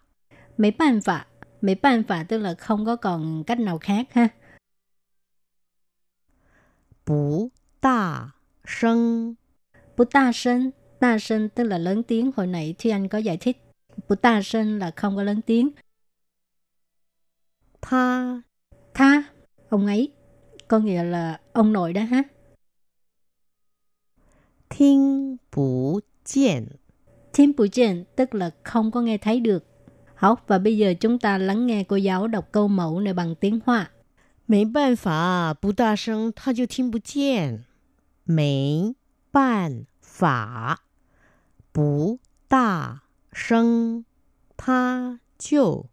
[0.57, 1.27] Mấy bàn phạ.
[1.68, 4.28] Mấy bàn phả tức là không có còn cách nào khác ha.
[7.06, 7.50] Bú
[7.82, 8.30] đà
[8.68, 9.34] sân
[9.98, 12.32] Bú đà sân Đa sân tức là lớn tiếng.
[12.36, 13.58] Hồi nãy Thuy Anh có giải thích.
[14.10, 15.70] Bú đa sân là không có lớn tiếng.
[17.82, 18.42] Tha
[18.94, 19.24] Tha
[19.70, 20.12] Ông ấy
[20.68, 22.24] Có nghĩa là ông nội đó ha.
[24.70, 26.66] Thiên bù chèn
[27.34, 29.67] Thiên bù chèn tức là không có nghe thấy được.
[30.17, 33.35] Học và bây giờ chúng ta lắng nghe cô giáo đọc câu mẫu này bằng
[33.35, 33.91] tiếng Hoa.
[34.47, 37.65] 没办法，不大声他就听不见。
[38.25, 38.95] 没
[39.31, 40.81] 办法，
[41.73, 42.19] 不
[42.49, 44.05] 大声
[44.57, 45.87] 他就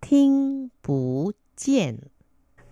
[0.00, 2.10] 听不见。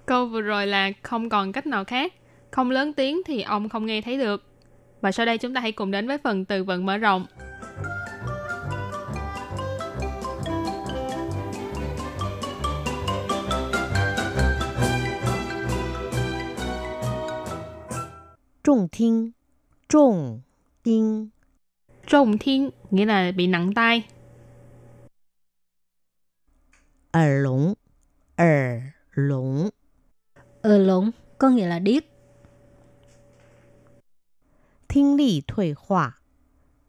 [0.06, 2.12] Câu vừa rồi là không còn cách nào khác.
[2.50, 4.44] Không lớn tiếng thì ông không nghe thấy được.
[5.00, 7.26] Và sau đây chúng ta hãy cùng đến với phần từ vựng mở rộng.
[18.64, 19.32] 重听，
[19.88, 20.42] 重
[20.84, 21.30] 听，
[22.06, 24.02] Trùng thiên nghĩa là bị nặng tai.
[27.12, 27.74] 耳聋，
[28.36, 29.70] 耳聋，
[30.62, 32.04] Ờ lộn có nghĩa là điếc.
[34.88, 36.20] 听力退化，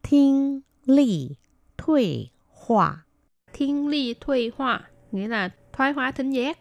[0.01, 1.37] 听力
[1.77, 3.05] 退化。
[3.53, 6.57] Thiên ly thuy hoa nghĩa là thoái hóa thính giác.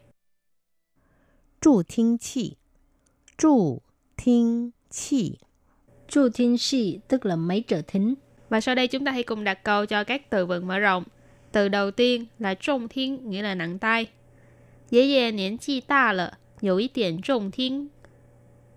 [1.61, 2.57] 助听器，
[3.37, 3.81] 助
[4.17, 5.32] 听 气.
[6.08, 8.14] Chu thiên shi tức là mấy trợ thính.
[8.48, 11.04] Và sau đây chúng ta hãy cùng đặt câu cho các từ vựng mở rộng.
[11.52, 14.06] Từ đầu tiên là trọng thiên, nghĩa là nặng tay.
[14.90, 17.88] Dễ dễ niên chi ta lợ, yếu ý tiền trọng thiên.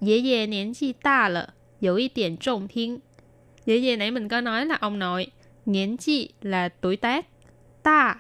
[0.02, 1.48] Dễ dễ niên chi ta lợ,
[1.80, 3.00] yếu ý tiền trọng thiên.
[3.66, 5.28] Dễ dễ nãy mình có nói là ông nội.
[5.66, 7.26] Niên chi là tuổi tác.
[7.84, 8.16] Ta,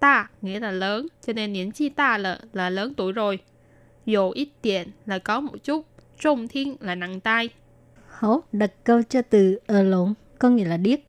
[0.00, 3.38] ta nghĩa là lớn, cho nên niên chi ta lợ là lớn tuổi rồi.
[4.04, 5.91] Yếu ít tiền là có một chút.
[6.22, 7.48] Trọng thiên là nặng tai.
[8.08, 11.00] Hổ đặt câu cho từ ở lồng, có nghĩa là điếc.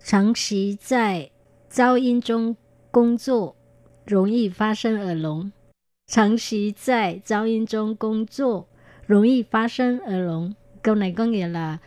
[0.00, 1.30] Sáng xí tại
[1.70, 2.54] giao yên trong
[2.92, 3.52] công dụ,
[4.06, 5.50] rộng y phát sinh ở lồng.
[6.10, 8.62] Sáng xí tại giao yên trong công dụ,
[9.08, 10.52] rộng y phát sinh ở lồng.
[10.82, 11.78] Câu này có nghĩa là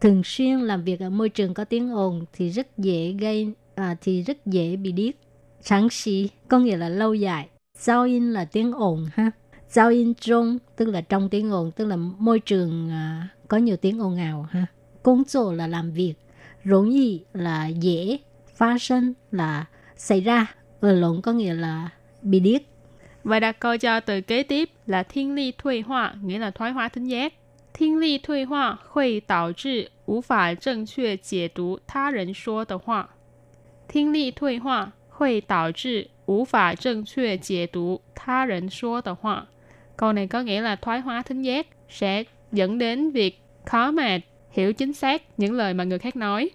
[0.00, 3.96] thường xuyên làm việc ở môi trường có tiếng ồn thì rất dễ gây à,
[4.00, 5.14] thì rất dễ bị điếc.
[5.60, 7.48] Sáng xí có nghĩa là lâu dài.
[7.78, 9.30] Giao in là tiếng ồn ha
[9.69, 13.77] giao in trung tức là trong tiếng ồn tức là môi trường à, có nhiều
[13.77, 14.65] tiếng ồn ào ha
[15.03, 16.13] công作là làm việc
[16.63, 18.17] 容易là dễ
[18.55, 21.89] phát sinh là xảy ra ở lộn có nghĩa là
[22.21, 22.61] bị điếc
[23.23, 26.71] Và đặt câu cho từ kế tiếp là thiên ly thuy hoa, nghĩa là thoái
[26.71, 27.33] hóa thính giác.
[27.73, 33.09] Thiên ly thuy hoa hội导致无法正确解读他人说的话。
[33.87, 39.47] 听力退化会导致无法正确解读他人说的话。
[39.98, 44.18] Câu này có nghĩa là thoái hóa thính giác sẽ dẫn đến việc khó mà
[44.50, 46.50] hiểu chính xác những lời mà người khác nói.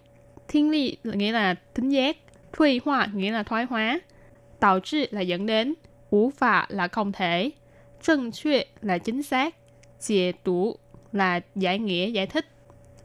[0.48, 2.18] Thiên ly nghĩa là thính giác,
[2.54, 4.00] thuy hoa nghĩa là thoái hóa,
[4.60, 5.74] tạo trị là dẫn đến,
[6.10, 7.50] ủ phạ là không thể,
[8.02, 9.56] trân chuyện là chính xác,
[10.00, 10.76] chìa tủ
[11.12, 12.46] là giải nghĩa, giải thích.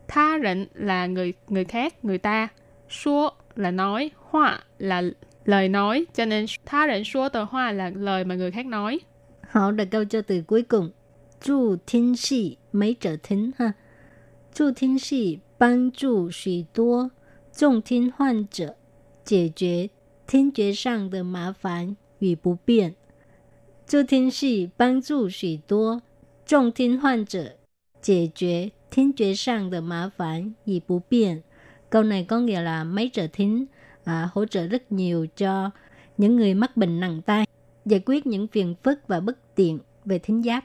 [0.09, 2.49] Tha rịnh là người người khác, người ta.
[2.91, 5.03] Số là nói, hoa là
[5.45, 9.01] lời nói, cho nên tha rịnh số tờ hoa là lời mà người khác nói.
[9.50, 10.92] Họ đặt câu cho từ cuối cùng.
[11.42, 13.72] Chu thiên sĩ mấy trở thính ha.
[14.54, 17.12] Chu thiên sĩ帮助许多
[17.54, 18.76] 重听患者
[19.24, 19.90] 解决
[20.28, 22.96] 听觉上的麻烦与不便。
[23.88, 26.02] 助听器帮助许多
[26.46, 27.56] 重听患者
[28.02, 31.44] 解决听觉上的麻烦与不便。
[31.90, 33.66] Câu này có nghĩa là máy trợ thính
[34.04, 35.72] à, hỗ trợ rất nhiều cho
[36.18, 37.48] những người mắc bệnh nặng tai
[37.89, 40.65] giải quyết những phiền phức và bất tiện về thính giác.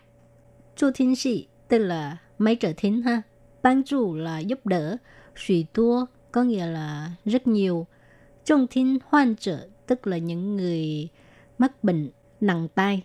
[0.75, 3.21] Chu thính sĩ tức là máy trợ thính ha.
[3.63, 4.97] Ban chủ là giúp đỡ.
[5.35, 7.87] sủy tua có nghĩa là rất nhiều.
[8.45, 11.09] Trong thính hoan trợ tức là những người
[11.57, 12.09] mắc bệnh
[12.41, 13.03] nặng tai.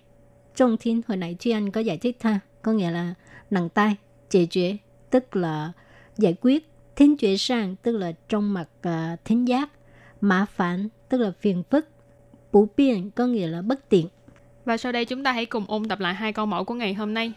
[0.55, 2.41] Trong thính hồi nãy Thi Anh có giải thích ha.
[2.63, 3.15] Có nghĩa là
[3.51, 3.97] nặng tai,
[4.31, 4.77] chế chế
[5.11, 5.73] tức là
[6.17, 6.71] giải quyết.
[6.97, 9.71] Thính chế sang tức là trong mặt uh, thính giác.
[10.21, 11.89] Mã phản tức là phiền phức
[12.53, 14.09] Bú biên có nghĩa là bất tiện.
[14.65, 16.95] Và sau đây chúng ta hãy cùng ôn tập lại hai câu mẫu của ngày
[16.95, 17.33] hôm nay.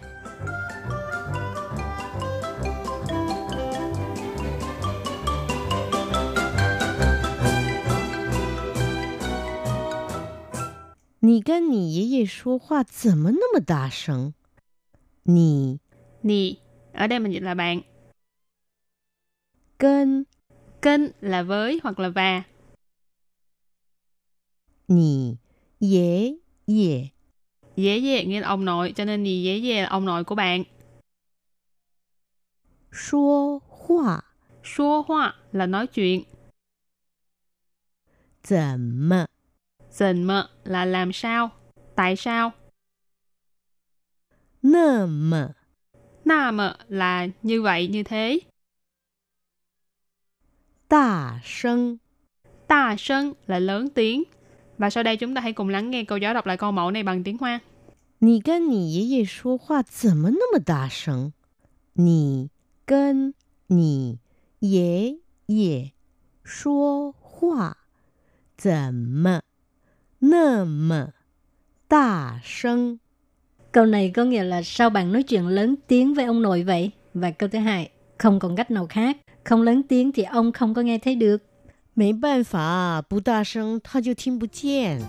[11.21, 14.31] Nì gân nì yế yế số hoa zǎmè nè mè dǎ shèng?
[15.25, 15.77] Nì
[16.23, 16.57] Nì,
[16.93, 17.81] ở đây mình dịch là bạn.
[19.79, 20.23] Gân
[20.81, 22.43] Gân là với hoặc là và
[24.95, 25.35] nì
[25.79, 26.35] dễ
[26.67, 27.07] dễ
[27.75, 30.35] dễ dễ nghĩa là ông nội cho nên nì dễ dễ là ông nội của
[30.35, 30.63] bạn.
[32.91, 34.21] Số hoa
[34.63, 36.23] Số hoa là nói chuyện.
[38.43, 39.25] Zẩm mơ
[39.91, 41.49] Zẩm mơ là làm sao
[41.95, 42.51] Tại sao?
[44.61, 45.49] Nơ mơ
[46.25, 48.39] Nà mơ là như vậy như thế.
[50.87, 51.97] Tà sân.
[52.67, 54.23] Tà sân là lớn tiếng.
[54.80, 56.90] Và sau đây chúng ta hãy cùng lắng nghe câu giáo đọc lại câu mẫu
[56.90, 57.60] này bằng tiếng Hoa.
[58.18, 61.32] 你跟你爷爷说话怎么那么大声？
[61.92, 62.48] 你
[62.86, 63.34] 跟
[63.68, 64.18] 你
[64.60, 65.92] 爷爷
[66.42, 67.76] 说话
[68.56, 69.42] 怎么
[70.18, 71.12] 那么
[71.88, 72.98] 大声？
[73.72, 76.90] Câu này có nghĩa là sao bạn nói chuyện lớn tiếng với ông nội vậy?
[77.14, 79.16] Và câu thứ hai, không còn cách nào khác.
[79.44, 81.42] Không lớn tiếng thì ông không có nghe thấy được.
[82.00, 85.00] 没办法，不大声他就听不见。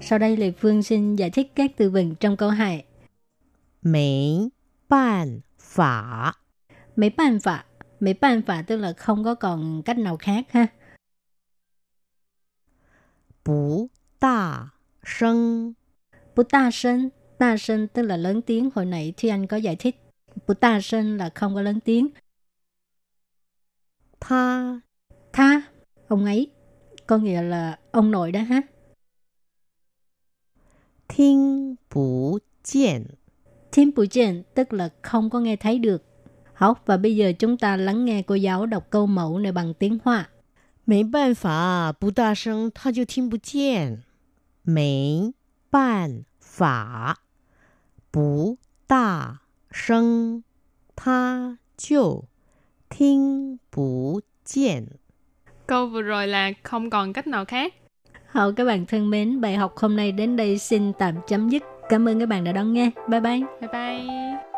[0.00, 2.84] Sau đây Lê Phương xin giải thích các từ vựng trong câu 2.
[3.82, 4.50] 没
[4.88, 6.32] 办法，
[6.96, 7.64] Mấy bàn phạ.
[8.00, 10.68] Mấy bàn phạ tức là không có còn cách nào khác ha.
[13.44, 15.74] 不大声，
[16.34, 17.10] Bù ta sân.
[17.38, 18.70] Ta sân tức là lớn tiếng.
[18.74, 19.96] Hồi nãy thì anh có giải thích.
[20.46, 22.08] Bù ta sân là không có lớn tiếng.
[24.20, 24.80] 他
[25.32, 25.62] Tha,
[26.08, 26.50] ông ấy.
[27.06, 28.62] Có nghĩa là ông nội đó ha.
[31.08, 33.16] 听不见。
[33.72, 36.04] Thiên bù trên tức là không có nghe thấy được.
[36.52, 39.74] Học và bây giờ chúng ta lắng nghe cô giáo đọc câu mẫu này bằng
[39.74, 40.30] tiếng Hoa.
[40.84, 44.02] 没办法，不大声他就听不见。
[44.62, 45.34] 没
[45.70, 47.18] 办 法，
[48.10, 50.42] 不大声
[50.96, 52.24] 他就
[52.88, 54.98] 听不见。
[55.66, 57.74] Câu vừa rồi là không còn cách nào khác.
[58.28, 61.62] Hậu các bạn thân mến, bài học hôm nay đến đây xin tạm chấm dứt.
[61.88, 62.90] Cảm ơn các bạn đã đón nghe.
[63.08, 63.40] Bye bye.
[63.60, 64.51] Bye bye.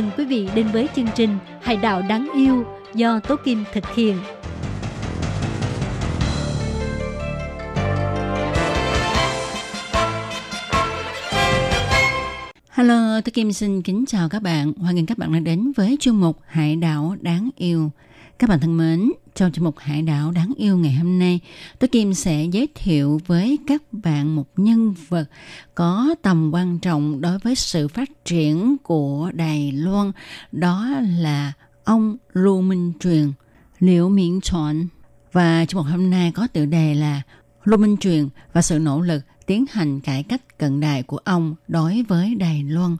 [0.00, 3.94] Mừng quý vị đến với chương trình Hải đảo đáng yêu do Tố Kim thực
[3.94, 4.16] hiện.
[12.70, 14.72] Hello, tôi Kim xin kính chào các bạn.
[14.72, 17.90] Hoan nghênh các bạn đã đến với chương mục Hải đảo đáng yêu.
[18.38, 21.40] Các bạn thân mến, trong chương mục Hải đảo đáng yêu ngày hôm nay,
[21.78, 25.24] tôi Kim sẽ giới thiệu với các bạn một nhân vật
[25.74, 30.12] có tầm quan trọng đối với sự phát triển của Đài Loan.
[30.52, 31.52] Đó là
[31.84, 33.32] ông Lưu Minh Truyền,
[33.78, 34.86] Liễu Miễn Chọn.
[35.32, 37.22] Và chương mục hôm nay có tựa đề là
[37.64, 41.54] Lưu Minh Truyền và sự nỗ lực tiến hành cải cách cận đại của ông
[41.68, 42.96] đối với Đài Loan.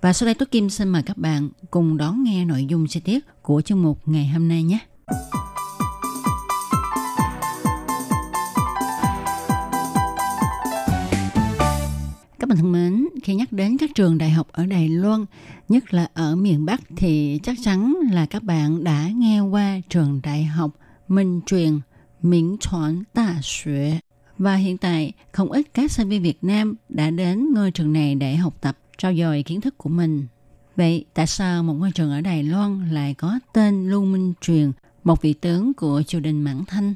[0.00, 3.00] Và sau đây tôi Kim xin mời các bạn cùng đón nghe nội dung chi
[3.00, 4.78] tiết của chương mục ngày hôm nay nhé.
[12.38, 15.24] Các bạn thân mến, khi nhắc đến các trường đại học ở Đài Loan,
[15.68, 20.20] nhất là ở miền Bắc thì chắc chắn là các bạn đã nghe qua trường
[20.22, 20.70] đại học
[21.08, 21.80] Minh Truyền,
[22.22, 23.98] Miễn Chọn Tà Xuế.
[24.38, 28.14] Và hiện tại, không ít các sinh viên Việt Nam đã đến ngôi trường này
[28.14, 30.26] để học tập, trao dồi kiến thức của mình.
[30.76, 34.72] Vậy tại sao một ngôi trường ở Đài Loan lại có tên Lưu Minh Truyền,
[35.04, 36.94] một vị tướng của triều đình Mãn Thanh?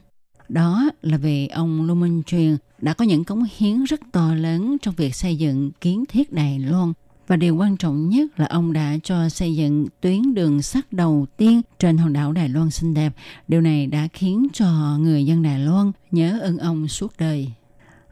[0.49, 4.77] Đó là vì ông Lưu Minh Truyền đã có những cống hiến rất to lớn
[4.83, 6.93] trong việc xây dựng kiến thiết Đài Loan.
[7.27, 11.27] Và điều quan trọng nhất là ông đã cho xây dựng tuyến đường sắt đầu
[11.37, 13.13] tiên trên hòn đảo Đài Loan xinh đẹp.
[13.49, 17.53] Điều này đã khiến cho người dân Đài Loan nhớ ơn ông suốt đời.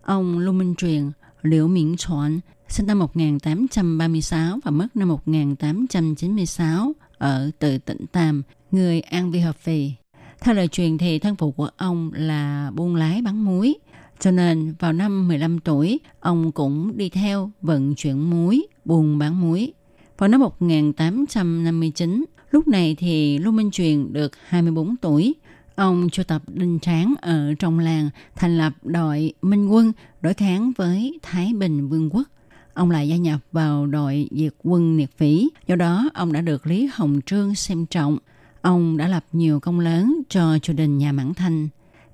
[0.03, 1.11] Ông Lưu Minh Truyền,
[1.43, 9.01] Liễu Miễn Chọn, sinh năm 1836 và mất năm 1896 ở từ tỉnh Tam, người
[9.01, 9.93] An Vi Hợp Phì.
[10.41, 13.75] Theo lời truyền thì thân phụ của ông là buôn lái bán muối,
[14.21, 19.41] cho nên vào năm 15 tuổi, ông cũng đi theo vận chuyển muối, buôn bán
[19.41, 19.73] muối.
[20.19, 25.35] Vào năm 1859, lúc này thì Lưu Minh Truyền được 24 tuổi.
[25.75, 30.73] Ông cho tập đinh tráng ở trong làng thành lập đội Minh quân đối kháng
[30.77, 32.29] với Thái Bình Vương quốc.
[32.75, 36.67] Ông lại gia nhập vào đội diệt quân Niệt Phỉ, do đó ông đã được
[36.67, 38.19] Lý Hồng Trương xem trọng.
[38.63, 41.69] Ông đã lập nhiều công lớn cho triều đình nhà Mãn Thanh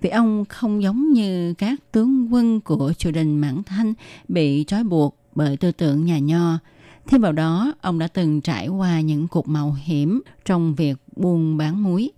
[0.06, 3.94] vì ông không giống như các tướng quân của triều đình Mãn Thanh
[4.28, 6.58] bị trói buộc bởi tư tưởng nhà nho.
[7.06, 11.56] Thêm vào đó, ông đã từng trải qua những cuộc mạo hiểm trong việc buôn
[11.56, 12.10] bán muối.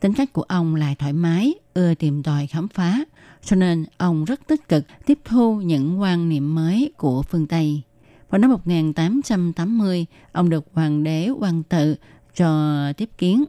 [0.00, 3.04] Tính cách của ông lại thoải mái, ưa tìm tòi khám phá,
[3.44, 7.82] cho nên ông rất tích cực tiếp thu những quan niệm mới của phương Tây.
[8.30, 11.96] Vào năm 1880, ông được hoàng đế quan tự
[12.36, 13.44] cho tiếp kiến.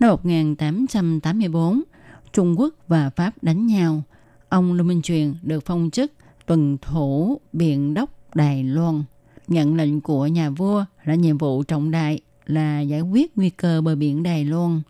[0.00, 1.82] Năm 1884,
[2.32, 4.02] Trung Quốc và Pháp đánh nhau.
[4.48, 6.12] Ông Lưu Minh Truyền được phong chức
[6.46, 9.04] tuần thủ biện đốc Đài Loan.
[9.48, 13.80] Nhận lệnh của nhà vua là nhiệm vụ trọng đại là giải quyết nguy cơ
[13.80, 14.82] bờ biển Đài Loan.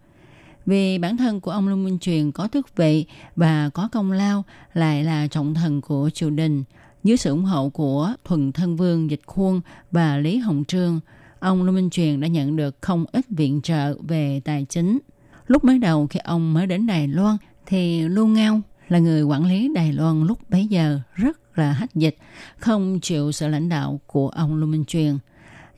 [0.66, 3.04] Vì bản thân của ông Lưu Minh Truyền có tước vị
[3.36, 6.64] và có công lao lại là trọng thần của triều đình.
[7.04, 11.00] Dưới sự ủng hộ của Thuần Thân Vương Dịch Khuôn và Lý Hồng Trương,
[11.40, 14.98] ông Lưu Minh Truyền đã nhận được không ít viện trợ về tài chính.
[15.46, 19.46] Lúc mới đầu khi ông mới đến Đài Loan thì Lưu Ngao là người quản
[19.46, 22.16] lý Đài Loan lúc bấy giờ rất là hách dịch,
[22.56, 25.18] không chịu sự lãnh đạo của ông Lưu Minh Truyền.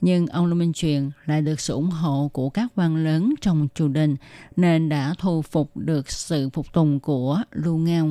[0.00, 3.68] Nhưng ông Lưu Minh Truyền lại được sự ủng hộ của các quan lớn trong
[3.74, 4.16] triều đình
[4.56, 8.08] nên đã thu phục được sự phục tùng của Lưu Ngao.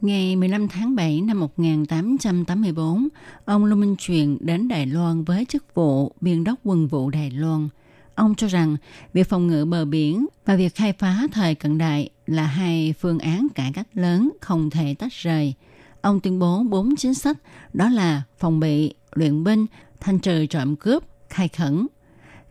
[0.00, 3.08] Ngày 15 tháng 7 năm 1884,
[3.44, 7.30] ông Lưu Minh Truyền đến Đài Loan với chức vụ biên đốc quân vụ Đài
[7.30, 7.68] Loan–
[8.14, 8.76] Ông cho rằng
[9.12, 13.18] việc phòng ngự bờ biển và việc khai phá thời cận đại là hai phương
[13.18, 15.54] án cải cách lớn không thể tách rời.
[16.00, 17.38] Ông tuyên bố bốn chính sách
[17.72, 19.66] đó là phòng bị, luyện binh,
[20.00, 21.86] thanh trừ trộm cướp, khai khẩn.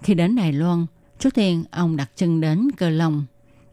[0.01, 0.85] Khi đến Đài Loan,
[1.19, 3.25] trước tiên ông đặt chân đến Cơ Long.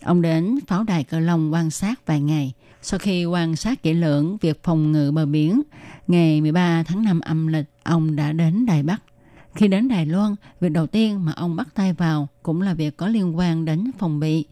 [0.03, 2.53] Ông đến pháo đài Cơ Long quan sát vài ngày.
[2.83, 5.63] Sau khi quan sát kỹ lưỡng việc phòng ngự bờ biển,
[6.07, 9.03] ngày 13 tháng 5 âm lịch, ông đã đến Đài Bắc.
[9.55, 12.97] Khi đến Đài Loan, việc đầu tiên mà ông bắt tay vào cũng là việc
[12.97, 14.45] có liên quan đến phòng bị.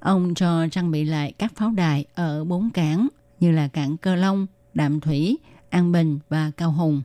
[0.00, 3.08] Ông cho trang bị lại các pháo đài ở bốn cảng
[3.40, 5.38] như là cảng Cơ Long, Đạm Thủy,
[5.70, 7.02] An Bình và Cao Hùng.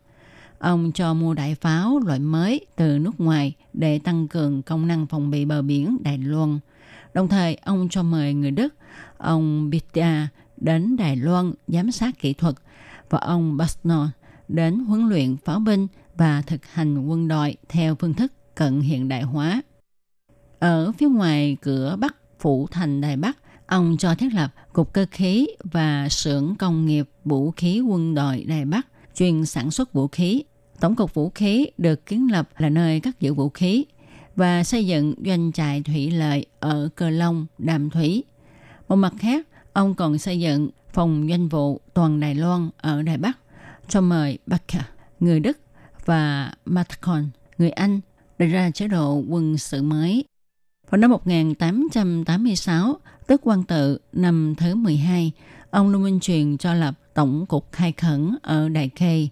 [0.60, 5.08] Ông cho mua đại pháo loại mới từ nước ngoài để tăng cường công năng
[5.08, 6.60] phòng bị bờ biển Đài Loan.
[7.14, 8.74] Đồng thời, ông cho mời người Đức,
[9.18, 10.28] ông Bitia
[10.58, 12.56] đến Đài Loan giám sát kỹ thuật
[13.10, 14.08] và ông Basnor
[14.48, 15.88] đến huấn luyện pháo binh
[16.18, 19.62] và thực hành quân đội theo phương thức cận hiện đại hóa.
[20.60, 23.38] Ở phía ngoài cửa Bắc phủ thành Đài Bắc,
[23.68, 28.44] ông cho thiết lập cục cơ khí và xưởng công nghiệp vũ khí quân đội
[28.48, 30.44] Đài Bắc chuyên sản xuất vũ khí.
[30.80, 33.86] Tổng cục vũ khí được kiến lập là nơi cất giữ vũ khí
[34.36, 38.24] và xây dựng doanh trại thủy lợi ở Cờ Long, Đàm Thủy.
[38.88, 43.18] Một mặt khác, ông còn xây dựng phòng doanh vụ toàn Đài Loan ở Đài
[43.18, 43.38] Bắc
[43.88, 44.82] cho mời Baker,
[45.20, 45.58] người Đức
[46.08, 48.00] và Mathcon, người Anh,
[48.38, 50.26] đề ra chế độ quân sự mới.
[50.90, 52.96] Vào năm 1886,
[53.28, 55.32] tức quan tự năm thứ 12,
[55.72, 59.28] ông Lưu Minh Truyền cho lập Tổng cục khai khẩn ở Đại Khê.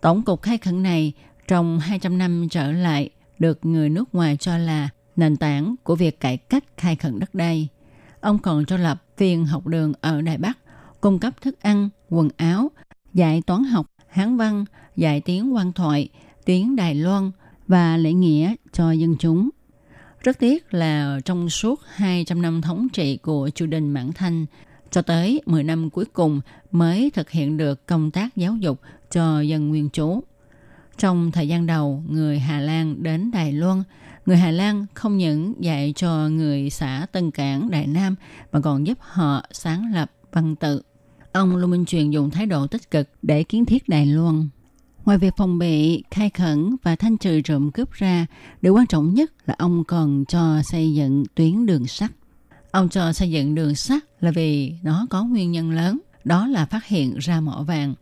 [0.00, 1.12] Tổng cục khai khẩn này
[1.48, 6.20] trong 200 năm trở lại được người nước ngoài cho là nền tảng của việc
[6.20, 7.68] cải cách khai khẩn đất đai.
[8.20, 10.58] Ông còn cho lập viên học đường ở Đài Bắc,
[11.00, 12.70] cung cấp thức ăn, quần áo,
[13.14, 14.64] dạy toán học, hán văn,
[14.98, 16.08] dạy tiếng quan thoại,
[16.44, 17.30] tiếng Đài Loan
[17.68, 19.50] và lễ nghĩa cho dân chúng.
[20.20, 24.46] Rất tiếc là trong suốt 200 năm thống trị của triều đình Mãn Thanh,
[24.90, 26.40] cho tới 10 năm cuối cùng
[26.70, 28.80] mới thực hiện được công tác giáo dục
[29.10, 30.20] cho dân nguyên trú.
[30.98, 33.82] Trong thời gian đầu, người Hà Lan đến Đài Loan,
[34.26, 38.14] người Hà Lan không những dạy cho người xã Tân Cảng, Đại Nam
[38.52, 40.82] mà còn giúp họ sáng lập văn tự.
[41.32, 44.48] Ông Lưu Minh Truyền dùng thái độ tích cực để kiến thiết Đài Loan.
[45.08, 48.26] Ngoài việc phòng bị, khai khẩn và thanh trừ trộm cướp ra,
[48.62, 52.10] điều quan trọng nhất là ông còn cho xây dựng tuyến đường sắt.
[52.70, 56.66] Ông cho xây dựng đường sắt là vì nó có nguyên nhân lớn, đó là
[56.66, 57.94] phát hiện ra mỏ vàng.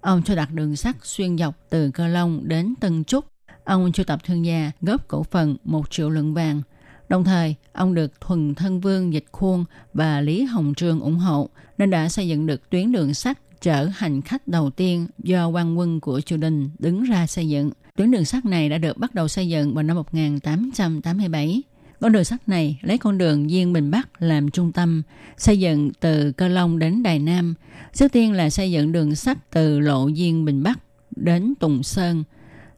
[0.00, 3.24] Ông cho đặt đường sắt xuyên dọc từ Cơ Long đến Tân Trúc.
[3.64, 6.62] Ông cho tập thương gia góp cổ phần một triệu lượng vàng.
[7.08, 11.48] Đồng thời, ông được Thuần Thân Vương Dịch Khuôn và Lý Hồng Trương ủng hộ,
[11.78, 15.78] nên đã xây dựng được tuyến đường sắt chở hành khách đầu tiên do quan
[15.78, 17.70] quân của triều đình đứng ra xây dựng.
[17.96, 21.62] Tuyến đường sắt này đã được bắt đầu xây dựng vào năm 1887.
[22.00, 25.02] Con đường sắt này lấy con đường Diên Bình Bắc làm trung tâm,
[25.36, 27.54] xây dựng từ Cơ Long đến Đài Nam.
[27.92, 30.78] Trước tiên là xây dựng đường sắt từ lộ Diên Bình Bắc
[31.16, 32.24] đến Tùng Sơn.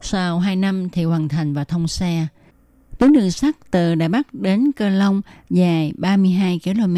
[0.01, 2.27] Sau 2 năm thì hoàn thành và thông xe.
[2.99, 6.97] Tuyến đường sắt từ Đài Bắc đến Cơ Long dài 32 km,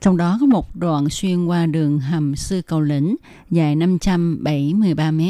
[0.00, 3.16] trong đó có một đoạn xuyên qua đường hầm Sư Cầu Lĩnh
[3.50, 5.20] dài 573 m.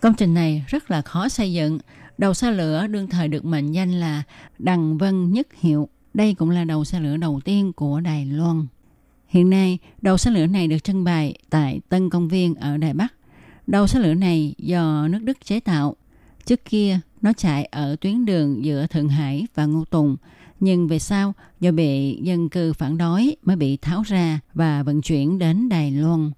[0.00, 1.78] Công trình này rất là khó xây dựng,
[2.22, 4.22] Đầu xe lửa đương thời được mệnh danh là
[4.58, 5.88] Đằng Vân Nhất Hiệu.
[6.14, 8.66] Đây cũng là đầu xe lửa đầu tiên của Đài Loan.
[9.28, 12.94] Hiện nay, đầu xe lửa này được trưng bày tại Tân Công viên ở Đài
[12.94, 13.14] Bắc.
[13.66, 15.96] Đầu xe lửa này do nước Đức chế tạo.
[16.44, 20.16] Trước kia, nó chạy ở tuyến đường giữa Thượng Hải và Ngô Tùng.
[20.64, 25.02] Nhưng về sau, do bị dân cư phản đối mới bị tháo ra và vận
[25.02, 26.30] chuyển đến Đài Loan.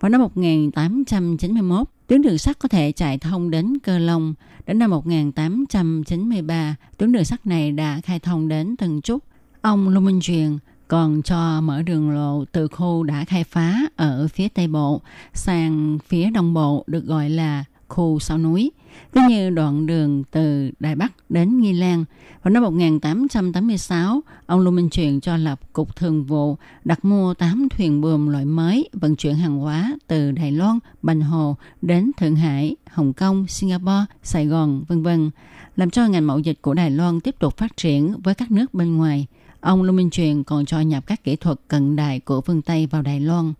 [0.00, 4.34] Vào năm 1891, tuyến đường sắt có thể chạy thông đến Cơ Long.
[4.66, 9.24] Đến năm 1893, tuyến đường sắt này đã khai thông đến Tân Trúc.
[9.60, 10.58] Ông Lưu Minh Truyền
[10.88, 15.00] còn cho mở đường lộ từ khu đã khai phá ở phía Tây Bộ
[15.34, 18.70] sang phía Đông Bộ được gọi là khu sau núi.
[19.14, 22.04] Cũng như đoạn đường từ Đài Bắc đến Nghi Lan.
[22.42, 27.68] Vào năm 1886, ông Lưu Minh Truyền cho lập Cục Thường vụ đặt mua 8
[27.68, 32.36] thuyền buồm loại mới vận chuyển hàng hóa từ Đài Loan, Bành Hồ đến Thượng
[32.36, 35.30] Hải, Hồng Kông, Singapore, Sài Gòn, vân vân
[35.76, 38.74] làm cho ngành mậu dịch của Đài Loan tiếp tục phát triển với các nước
[38.74, 39.26] bên ngoài.
[39.60, 42.86] Ông Lưu Minh Truyền còn cho nhập các kỹ thuật cận đại của phương Tây
[42.86, 43.52] vào Đài Loan.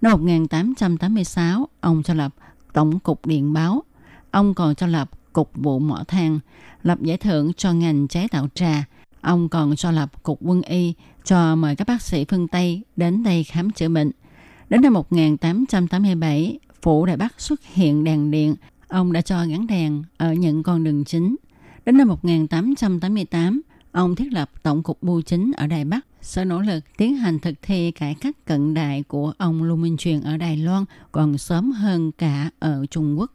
[0.00, 2.34] Năm 1886, ông cho lập
[2.72, 3.82] Tổng cục Điện báo
[4.30, 6.40] Ông còn cho lập Cục vụ mỏ than,
[6.82, 8.84] lập giải thưởng cho ngành chế tạo trà.
[9.20, 10.94] Ông còn cho lập Cục quân y
[11.24, 14.10] cho mời các bác sĩ phương Tây đến đây khám chữa bệnh.
[14.68, 18.54] Đến năm 1887, Phủ Đại Bắc xuất hiện đèn điện.
[18.88, 21.36] Ông đã cho gắn đèn ở những con đường chính.
[21.84, 23.60] Đến năm 1888,
[23.92, 27.38] ông thiết lập Tổng cục Bưu chính ở Đài Bắc sự nỗ lực tiến hành
[27.38, 31.38] thực thi cải cách cận đại của ông Lưu Minh Truyền ở Đài Loan còn
[31.38, 33.32] sớm hơn cả ở Trung Quốc.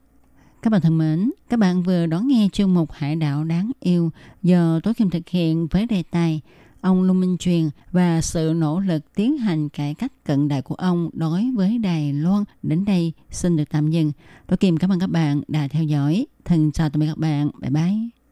[0.62, 4.12] Các bạn thân mến, các bạn vừa đón nghe chương mục Hải đảo đáng yêu
[4.44, 6.42] do Tối Kim thực hiện với đề tài
[6.82, 10.76] ông Lưu Minh Truyền và sự nỗ lực tiến hành cải cách cận đại của
[10.76, 12.44] ông đối với Đài Loan.
[12.64, 14.12] Đến đây xin được tạm dừng.
[14.48, 16.26] Tôi Kim cảm ơn các bạn đã theo dõi.
[16.46, 17.50] Thân chào tạm biệt các bạn.
[17.62, 18.23] Bye bye.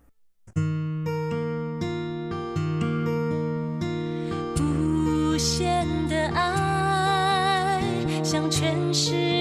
[5.41, 7.81] 限的爱
[8.23, 9.40] 向全世界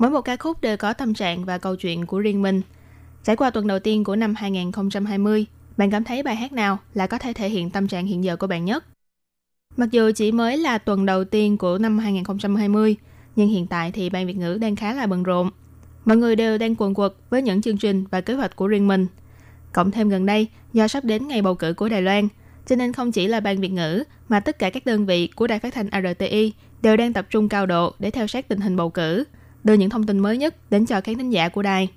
[0.00, 2.62] Mỗi một ca khúc đều có tâm trạng và câu chuyện của riêng mình.
[3.24, 5.46] Trải qua tuần đầu tiên của năm 2020,
[5.76, 8.36] bạn cảm thấy bài hát nào là có thể thể hiện tâm trạng hiện giờ
[8.36, 8.84] của bạn nhất?
[9.76, 12.96] Mặc dù chỉ mới là tuần đầu tiên của năm 2020,
[13.36, 15.50] nhưng hiện tại thì Ban Việt ngữ đang khá là bận rộn.
[16.04, 18.88] Mọi người đều đang quần quật với những chương trình và kế hoạch của riêng
[18.88, 19.06] mình.
[19.72, 22.28] Cộng thêm gần đây, do sắp đến ngày bầu cử của Đài Loan,
[22.66, 25.46] cho nên không chỉ là Ban Việt ngữ mà tất cả các đơn vị của
[25.46, 28.76] Đài phát thanh RTI đều đang tập trung cao độ để theo sát tình hình
[28.76, 29.24] bầu cử,
[29.64, 31.88] đưa những thông tin mới nhất đến cho khán thính giả của đài.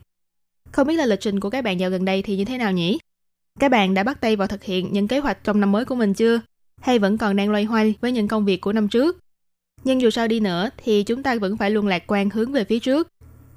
[0.71, 2.71] Không biết là lịch trình của các bạn dạo gần đây thì như thế nào
[2.71, 2.97] nhỉ?
[3.59, 5.95] Các bạn đã bắt tay vào thực hiện những kế hoạch trong năm mới của
[5.95, 6.41] mình chưa?
[6.81, 9.19] Hay vẫn còn đang loay hoay với những công việc của năm trước?
[9.83, 12.63] Nhưng dù sao đi nữa thì chúng ta vẫn phải luôn lạc quan hướng về
[12.63, 13.07] phía trước.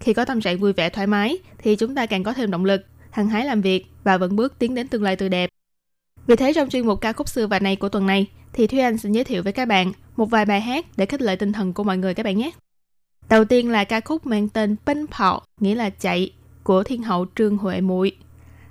[0.00, 2.64] Khi có tâm trạng vui vẻ thoải mái thì chúng ta càng có thêm động
[2.64, 5.50] lực, hăng hái làm việc và vẫn bước tiến đến tương lai tươi đẹp.
[6.26, 8.78] Vì thế trong chuyên mục ca khúc xưa và nay của tuần này thì Thúy
[8.78, 11.52] Anh xin giới thiệu với các bạn một vài bài hát để khích lệ tinh
[11.52, 12.50] thần của mọi người các bạn nhé.
[13.28, 16.30] Đầu tiên là ca khúc mang tên Binh Phọ, nghĩa là chạy,
[16.62, 18.12] của thiên hậu Trương Huệ Muội.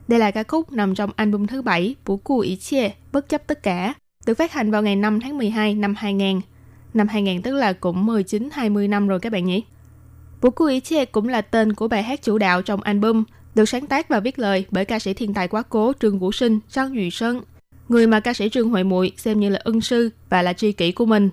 [0.08, 3.48] Đây là ca khúc nằm trong album thứ 7 Bú Cù Ý Chia, Bất chấp
[3.48, 3.94] tất cả,
[4.26, 6.42] được phát hành vào ngày 5 tháng 12 năm 2000.
[6.94, 9.64] Năm 2000 tức là cũng 19-20 năm rồi các bạn nhỉ?
[10.42, 13.24] Bú Cù Ý Chê cũng là tên của bài hát chủ đạo trong album,
[13.56, 16.32] được sáng tác và viết lời bởi ca sĩ thiên tài quá cố Trương Vũ
[16.32, 17.42] Sinh, Trang Duy Sơn,
[17.90, 20.72] người mà ca sĩ Trương Huệ Muội xem như là ân sư và là tri
[20.72, 21.30] kỷ của mình.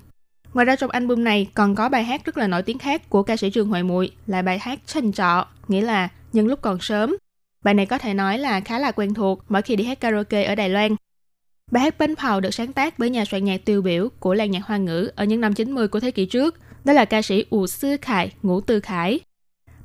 [0.55, 3.23] Ngoài ra trong album này còn có bài hát rất là nổi tiếng khác của
[3.23, 6.81] ca sĩ Trương Huệ Muội là bài hát Tranh Trọ, nghĩa là Nhân lúc còn
[6.81, 7.17] sớm.
[7.63, 10.45] Bài này có thể nói là khá là quen thuộc mỗi khi đi hát karaoke
[10.45, 10.97] ở Đài Loan.
[11.71, 14.51] Bài hát Bánh Phào được sáng tác bởi nhà soạn nhạc tiêu biểu của làng
[14.51, 17.45] nhạc hoa ngữ ở những năm 90 của thế kỷ trước, đó là ca sĩ
[17.51, 19.21] Ủ Sư Khải, Ngũ Tư Khải.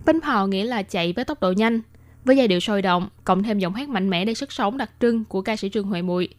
[0.06, 1.82] Bánh Phào nghĩa là chạy với tốc độ nhanh,
[2.26, 4.92] với giai điệu sôi động, cộng thêm giọng hát mạnh mẽ đầy sức sống đặc
[5.00, 6.30] trưng của ca sĩ Trương Huệ Muội.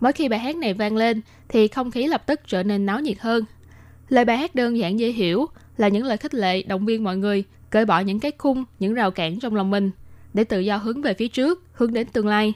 [0.00, 3.00] Mỗi khi bài hát này vang lên thì không khí lập tức trở nên náo
[3.00, 3.44] nhiệt hơn.
[4.08, 5.46] Lời bài hát đơn giản dễ hiểu
[5.76, 8.94] là những lời khích lệ động viên mọi người cởi bỏ những cái khung, những
[8.94, 9.90] rào cản trong lòng mình
[10.34, 12.54] để tự do hướng về phía trước, hướng đến tương lai.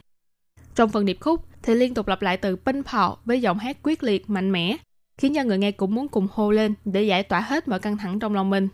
[0.75, 3.77] Trong phần điệp khúc thì liên tục lặp lại từ binh phò với giọng hát
[3.83, 4.77] quyết liệt, mạnh mẽ,
[5.17, 7.97] khiến cho người nghe cũng muốn cùng hô lên để giải tỏa hết mọi căng
[7.97, 8.67] thẳng trong lòng mình.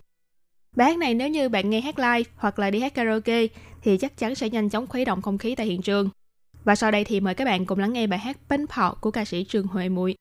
[0.76, 3.48] Bài hát này nếu như bạn nghe hát live hoặc là đi hát karaoke
[3.84, 6.10] thì chắc chắn sẽ nhanh chóng khuấy động không khí tại hiện trường.
[6.64, 9.12] Và sau đây thì mời các bạn cùng lắng nghe bài hát Bánh Phọ của
[9.12, 10.16] ca sĩ Trương Huệ Muội.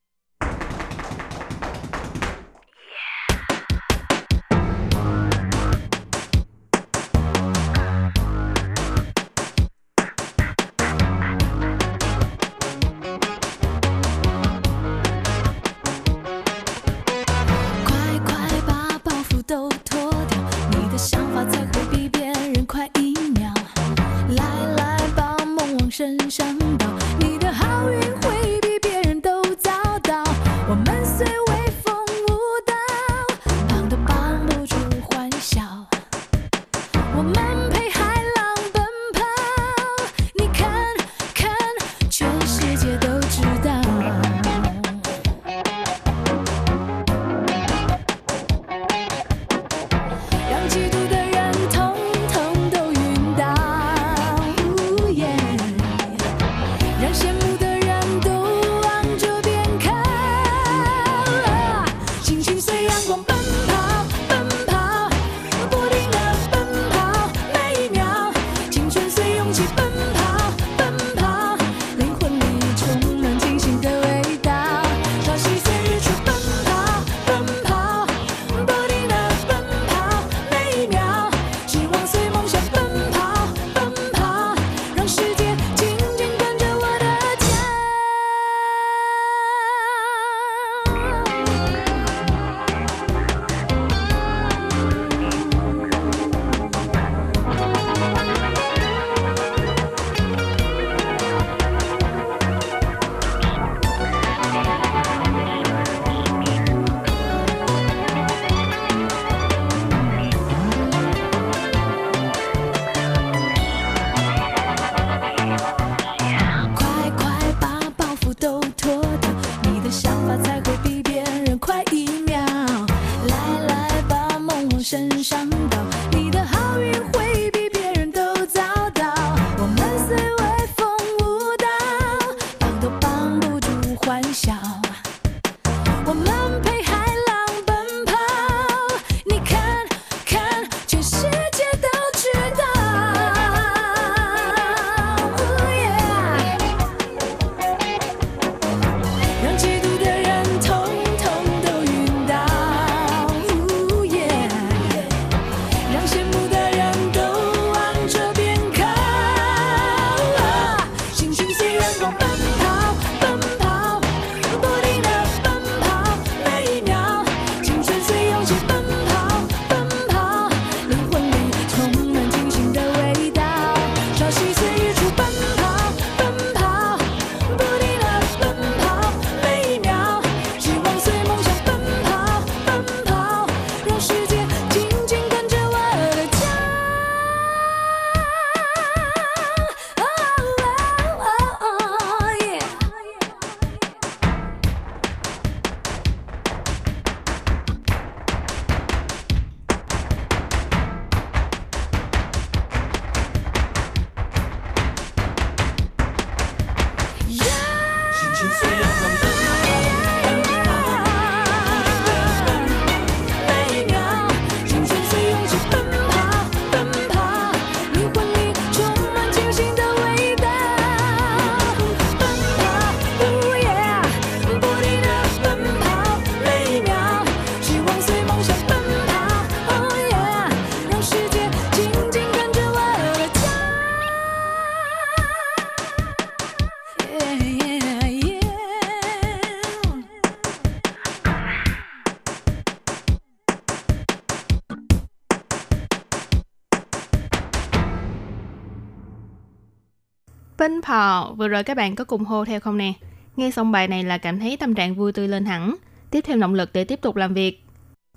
[251.36, 252.92] Vừa rồi các bạn có cùng hô theo không nè?
[253.36, 255.76] Nghe xong bài này là cảm thấy tâm trạng vui tươi lên hẳn,
[256.10, 257.64] tiếp thêm động lực để tiếp tục làm việc.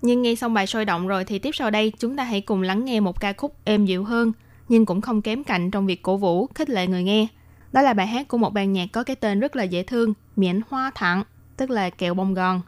[0.02, 2.62] Nhưng nghe xong bài sôi động rồi thì tiếp sau đây chúng ta hãy cùng
[2.62, 4.32] lắng nghe một ca khúc êm dịu hơn,
[4.70, 7.28] nhưng cũng không kém cạnh trong việc cổ vũ, khích lệ người nghe.
[7.72, 10.14] Đó là bài hát của một ban nhạc có cái tên rất là dễ thương,
[10.36, 11.24] Miễn Hoa Thẳng,
[11.58, 12.62] tức là kẹo bông gòn.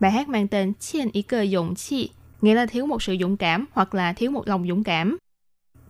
[0.00, 2.10] Bài hát mang tên Chiên ý cơ dụng chi,
[2.40, 5.18] nghĩa là thiếu một sự dũng cảm hoặc là thiếu một lòng dũng cảm.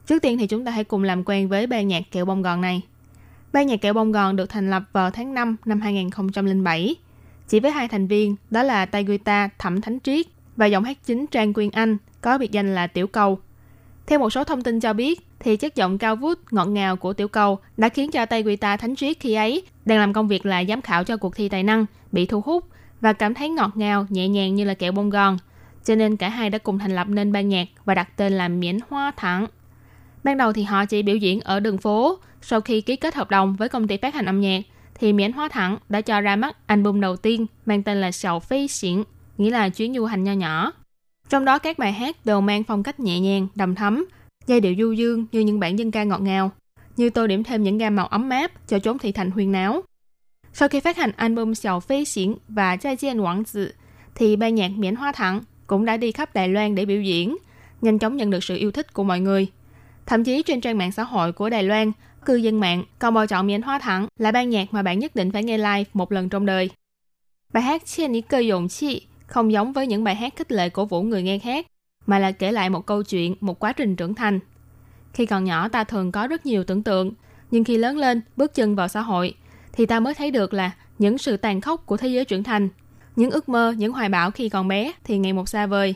[0.06, 2.60] Trước tiên thì chúng ta hãy cùng làm quen với ban nhạc kẹo bông gòn
[2.60, 2.82] này.
[3.52, 6.96] Ban nhạc kẹo bông gòn được thành lập vào tháng 5 năm 2007,
[7.48, 10.26] chỉ với hai thành viên đó là tay guitar Thẩm Thánh Triết
[10.56, 13.38] và giọng hát chính Trang Quyên Anh có biệt danh là Tiểu Cầu.
[14.06, 17.12] Theo một số thông tin cho biết, thì chất giọng cao vút, ngọt ngào của
[17.12, 20.46] Tiểu Cầu đã khiến cho tay guitar Thánh Triết khi ấy đang làm công việc
[20.46, 22.64] là giám khảo cho cuộc thi tài năng bị thu hút
[23.00, 25.38] và cảm thấy ngọt ngào, nhẹ nhàng như là kẹo bông gòn.
[25.84, 28.48] Cho nên cả hai đã cùng thành lập nên ban nhạc và đặt tên là
[28.48, 29.46] Miễn Hoa Thẳng.
[30.24, 33.30] Ban đầu thì họ chỉ biểu diễn ở đường phố, sau khi ký kết hợp
[33.30, 34.60] đồng với công ty phát hành âm nhạc,
[34.94, 38.40] thì Miễn Hoa Thẳng đã cho ra mắt album đầu tiên mang tên là Sầu
[38.40, 39.02] Phi Xiển,
[39.38, 40.72] nghĩa là chuyến du hành nho nhỏ.
[41.28, 44.04] Trong đó các bài hát đều mang phong cách nhẹ nhàng, đầm thấm,
[44.46, 46.50] giai điệu du dương như những bản dân ca ngọt ngào,
[46.96, 49.82] như tô điểm thêm những gam màu ấm áp cho chốn thị thành huyền náo.
[50.52, 53.66] Sau khi phát hành album Sầu Phi Xiển và Trai Jian Quảng Zi,
[54.14, 57.36] thì ban nhạc Miễn Hoa Thẳng cũng đã đi khắp Đài Loan để biểu diễn,
[57.80, 59.46] nhanh chóng nhận được sự yêu thích của mọi người.
[60.06, 61.92] Thậm chí trên trang mạng xã hội của Đài Loan,
[62.24, 65.14] cư dân mạng còn bầu chọn miến Hoa Thẳng là ban nhạc mà bạn nhất
[65.14, 66.70] định phải nghe live một lần trong đời.
[67.52, 70.68] Bài hát trên những Cơ Dụng Chi không giống với những bài hát khích lệ
[70.68, 71.66] cổ vũ người nghe khác,
[72.06, 74.40] mà là kể lại một câu chuyện, một quá trình trưởng thành.
[75.12, 77.12] Khi còn nhỏ ta thường có rất nhiều tưởng tượng,
[77.50, 79.34] nhưng khi lớn lên, bước chân vào xã hội,
[79.72, 82.68] thì ta mới thấy được là những sự tàn khốc của thế giới trưởng thành.
[83.16, 85.94] Những ước mơ, những hoài bão khi còn bé thì ngày một xa vời.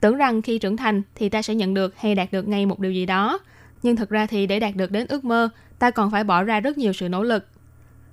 [0.00, 2.80] Tưởng rằng khi trưởng thành thì ta sẽ nhận được hay đạt được ngay một
[2.80, 3.38] điều gì đó,
[3.82, 6.60] nhưng thực ra thì để đạt được đến ước mơ, ta còn phải bỏ ra
[6.60, 7.46] rất nhiều sự nỗ lực.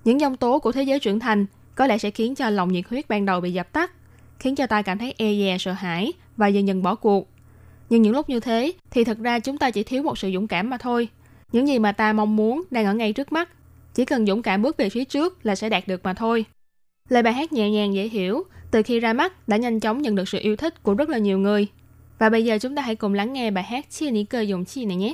[0.03, 2.85] Những dòng tố của thế giới trưởng thành có lẽ sẽ khiến cho lòng nhiệt
[2.89, 3.91] huyết ban đầu bị dập tắt,
[4.39, 7.29] khiến cho ta cảm thấy e dè sợ hãi và dần dần bỏ cuộc.
[7.89, 10.47] Nhưng những lúc như thế thì thật ra chúng ta chỉ thiếu một sự dũng
[10.47, 11.07] cảm mà thôi.
[11.51, 13.49] Những gì mà ta mong muốn đang ở ngay trước mắt.
[13.93, 16.45] Chỉ cần dũng cảm bước về phía trước là sẽ đạt được mà thôi.
[17.09, 18.43] Lời bài hát nhẹ nhàng dễ hiểu,
[18.73, 21.17] từ khi ra mắt đã nhanh chóng nhận được sự yêu thích của rất là
[21.17, 21.67] nhiều người.
[22.19, 24.65] Và bây giờ chúng ta hãy cùng lắng nghe bài hát Chia Ní Cơ Dùng
[24.65, 25.13] Chi này nhé.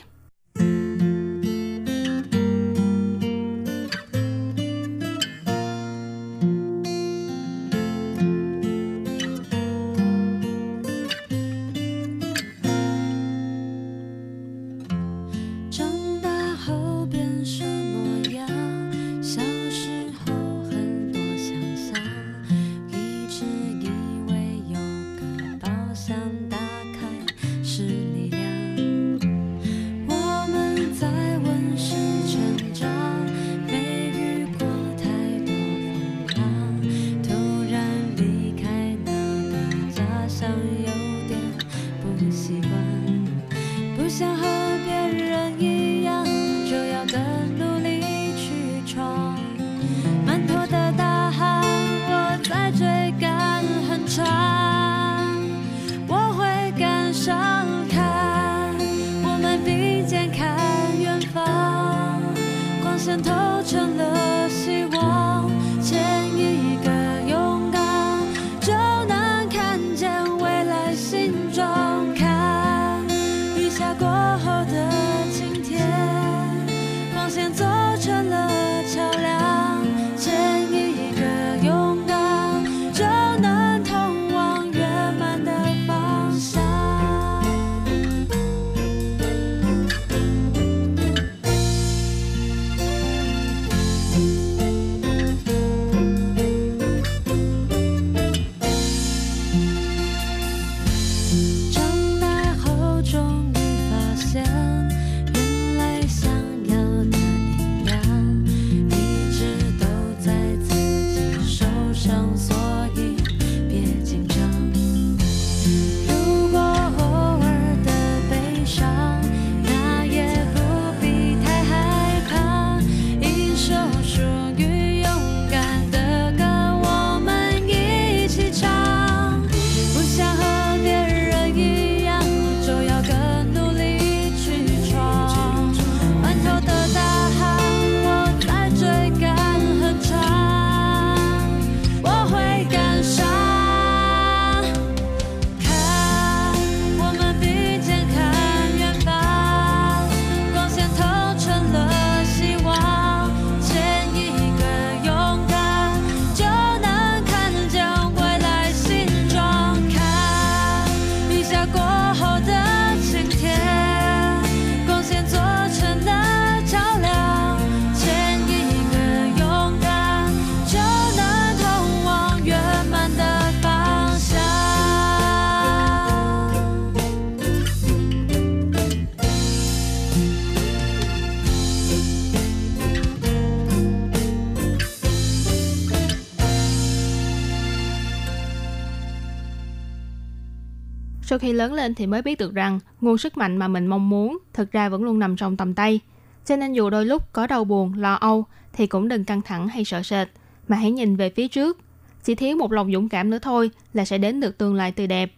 [191.30, 194.10] Sau khi lớn lên thì mới biết được rằng nguồn sức mạnh mà mình mong
[194.10, 196.00] muốn thực ra vẫn luôn nằm trong tầm tay.
[196.46, 199.68] Cho nên dù đôi lúc có đau buồn, lo âu thì cũng đừng căng thẳng
[199.68, 200.28] hay sợ sệt,
[200.68, 201.78] mà hãy nhìn về phía trước.
[202.24, 205.08] Chỉ thiếu một lòng dũng cảm nữa thôi là sẽ đến được tương lai tươi
[205.08, 205.32] đẹp.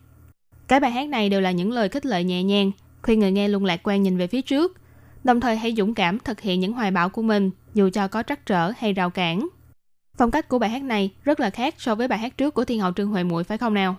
[0.67, 2.71] Cái bài hát này đều là những lời khích lệ nhẹ nhàng,
[3.01, 4.77] khuyên người nghe luôn lạc quan nhìn về phía trước.
[5.23, 8.23] Đồng thời hãy dũng cảm thực hiện những hoài bão của mình, dù cho có
[8.23, 9.47] trắc trở hay rào cản.
[10.17, 12.65] Phong cách của bài hát này rất là khác so với bài hát trước của
[12.65, 13.95] Thiên hậu Trương Huệ Muội phải không nào?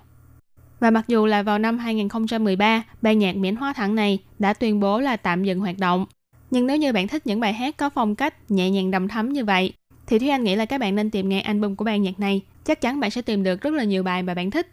[0.83, 4.81] Và mặc dù là vào năm 2013, ban nhạc miễn hóa thẳng này đã tuyên
[4.81, 6.07] bố là tạm dừng hoạt động.
[6.51, 9.29] Nhưng nếu như bạn thích những bài hát có phong cách nhẹ nhàng đầm thấm
[9.29, 9.73] như vậy,
[10.07, 12.41] thì Thúy Anh nghĩ là các bạn nên tìm nghe album của ban nhạc này.
[12.65, 14.73] Chắc chắn bạn sẽ tìm được rất là nhiều bài mà bạn thích.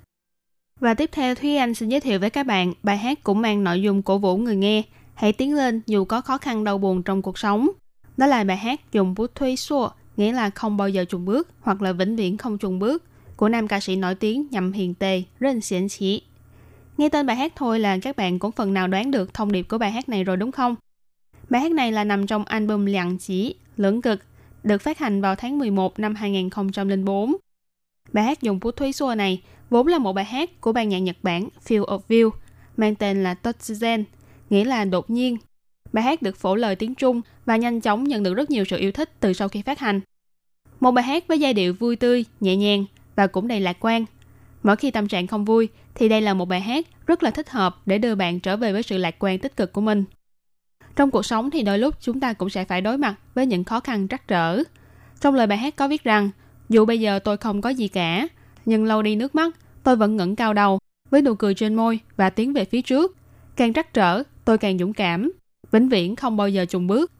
[0.79, 3.63] Và tiếp theo Thúy Anh xin giới thiệu với các bạn bài hát cũng mang
[3.63, 4.83] nội dung cổ vũ người nghe.
[5.13, 7.69] Hãy tiến lên dù có khó khăn đau buồn trong cuộc sống.
[8.17, 11.49] Đó là bài hát dùng bút thuy xua, nghĩa là không bao giờ trùng bước
[11.61, 13.03] hoặc là vĩnh viễn không trùng bước
[13.39, 16.21] của nam ca sĩ nổi tiếng Nhậm Hiền Tề, Ren Xiển Chỉ.
[16.97, 19.63] Nghe tên bài hát thôi là các bạn cũng phần nào đoán được thông điệp
[19.63, 20.75] của bài hát này rồi đúng không?
[21.49, 24.19] Bài hát này là nằm trong album Lặng Chỉ, Lưỡng Cực,
[24.63, 27.35] được phát hành vào tháng 11 năm 2004.
[28.13, 30.99] Bài hát dùng bút thuế xua này vốn là một bài hát của ban nhạc
[30.99, 32.29] Nhật Bản Feel of View,
[32.77, 34.03] mang tên là Totsuzen,
[34.49, 35.37] nghĩa là đột nhiên.
[35.93, 38.77] Bài hát được phổ lời tiếng Trung và nhanh chóng nhận được rất nhiều sự
[38.77, 40.01] yêu thích từ sau khi phát hành.
[40.79, 42.85] Một bài hát với giai điệu vui tươi, nhẹ nhàng
[43.19, 44.05] và cũng đầy lạc quan.
[44.63, 47.49] Mỗi khi tâm trạng không vui thì đây là một bài hát rất là thích
[47.49, 50.03] hợp để đưa bạn trở về với sự lạc quan tích cực của mình.
[50.95, 53.63] Trong cuộc sống thì đôi lúc chúng ta cũng sẽ phải đối mặt với những
[53.63, 54.63] khó khăn trắc trở.
[55.21, 56.29] Trong lời bài hát có viết rằng,
[56.69, 58.27] dù bây giờ tôi không có gì cả,
[58.65, 61.99] nhưng lâu đi nước mắt, tôi vẫn ngẩng cao đầu với nụ cười trên môi
[62.17, 63.17] và tiến về phía trước.
[63.55, 65.31] Càng trắc trở, tôi càng dũng cảm,
[65.71, 67.11] vĩnh viễn không bao giờ chùn bước.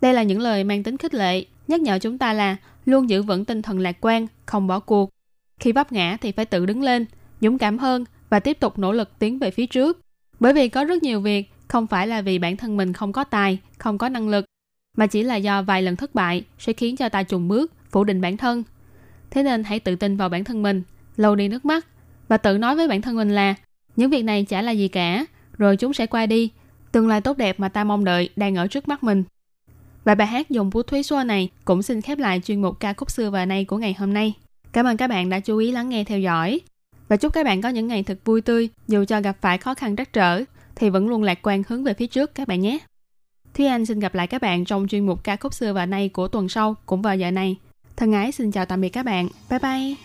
[0.00, 3.22] Đây là những lời mang tính khích lệ, nhắc nhở chúng ta là luôn giữ
[3.22, 5.10] vững tinh thần lạc quan, không bỏ cuộc.
[5.60, 7.06] Khi vấp ngã thì phải tự đứng lên,
[7.40, 10.00] dũng cảm hơn và tiếp tục nỗ lực tiến về phía trước.
[10.40, 13.24] Bởi vì có rất nhiều việc không phải là vì bản thân mình không có
[13.24, 14.44] tài, không có năng lực,
[14.96, 18.04] mà chỉ là do vài lần thất bại sẽ khiến cho ta trùng bước, phủ
[18.04, 18.62] định bản thân.
[19.30, 20.82] Thế nên hãy tự tin vào bản thân mình,
[21.16, 21.86] lâu đi nước mắt
[22.28, 23.54] và tự nói với bản thân mình là
[23.96, 25.26] những việc này chả là gì cả,
[25.58, 26.50] rồi chúng sẽ qua đi.
[26.92, 29.24] Tương lai tốt đẹp mà ta mong đợi đang ở trước mắt mình.
[30.04, 32.92] Và bài hát dùng bút thúy xua này cũng xin khép lại chuyên mục ca
[32.92, 34.34] khúc xưa và nay của ngày hôm nay.
[34.71, 36.59] Cảm ơn các bạn đã chú ý lắng nghe theo dõi.
[37.07, 39.73] Và chúc các bạn có những ngày thật vui tươi, dù cho gặp phải khó
[39.73, 40.43] khăn trắc trở,
[40.75, 42.77] thì vẫn luôn lạc quan hướng về phía trước các bạn nhé.
[43.53, 46.09] Thúy Anh xin gặp lại các bạn trong chuyên mục ca khúc xưa và nay
[46.09, 47.55] của tuần sau cũng vào giờ này.
[47.95, 49.27] Thân ái xin chào tạm biệt các bạn.
[49.49, 49.95] Bye bye.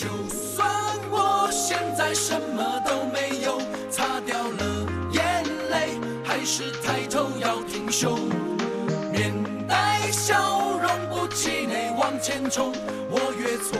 [0.00, 0.70] 就算
[1.10, 3.60] 我现在什么都没有，
[3.90, 5.90] 擦掉了眼泪，
[6.24, 8.18] 还是抬头要挺胸，
[12.05, 12.71] 往前冲。
[13.09, 13.79] 我越挫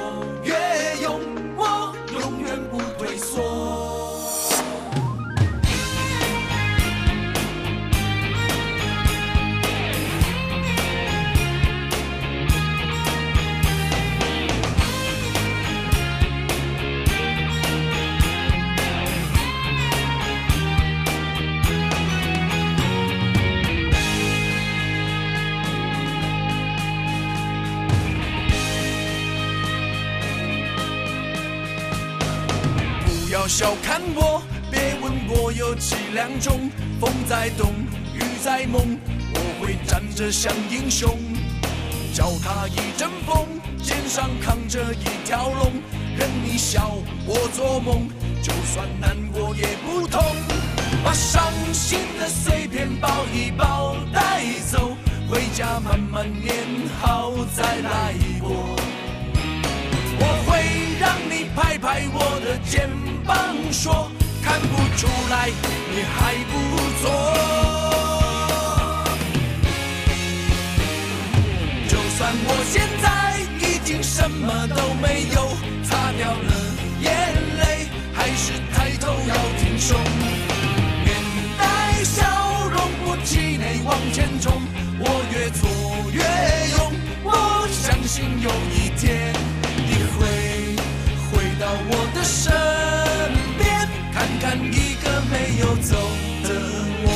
[35.66, 36.70] 有几两重。
[37.00, 37.74] 风在动，
[38.14, 38.98] 雨在梦，
[39.34, 41.18] 我会站着像英雄。
[42.14, 43.48] 脚踏一阵风，
[43.82, 45.74] 肩上扛着一条龙，
[46.16, 48.08] 任你笑我做梦，
[48.44, 50.24] 就算难过也不痛。
[51.04, 54.96] 把伤心的碎片抱一抱带走，
[55.30, 56.56] 回家慢慢念
[57.02, 58.76] 好再来过。
[60.18, 62.90] 我会让你拍拍我的肩
[63.26, 64.10] 膀，说
[64.46, 65.50] 看不出来
[65.90, 66.54] 你还不
[67.02, 67.04] 错。
[71.90, 73.06] 就算我现在
[73.60, 76.54] 已经什么都没有，擦掉了
[77.02, 77.10] 眼
[77.58, 80.00] 泪，还是抬头要挺胸，
[81.04, 81.08] 面
[81.58, 82.24] 带笑
[82.70, 84.62] 容，不气馁往前冲。
[85.00, 85.68] 我越挫
[86.14, 86.22] 越
[86.78, 86.80] 勇，
[87.24, 89.34] 我相信有一天。
[89.88, 90.18] 你会
[91.32, 92.54] 回到我的身，
[94.40, 95.96] 看一个没有走
[96.44, 96.50] 的
[97.04, 97.08] 我。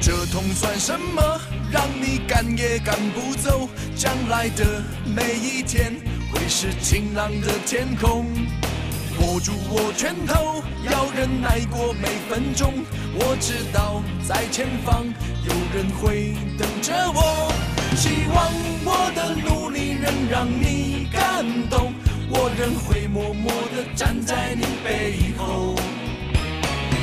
[0.00, 1.40] 这痛算什么？
[1.70, 3.68] 让你赶也赶不走。
[3.94, 5.92] 将来的每一天，
[6.32, 8.26] 会是晴朗的天空。
[9.20, 12.72] 握住我拳头，要忍耐过每分钟。
[13.14, 15.04] 我知道在前方
[15.44, 17.52] 有人会等着我。
[17.96, 18.52] 希望
[18.84, 21.92] 我的努力能让你感动，
[22.30, 25.74] 我仍会默默地站在你背后，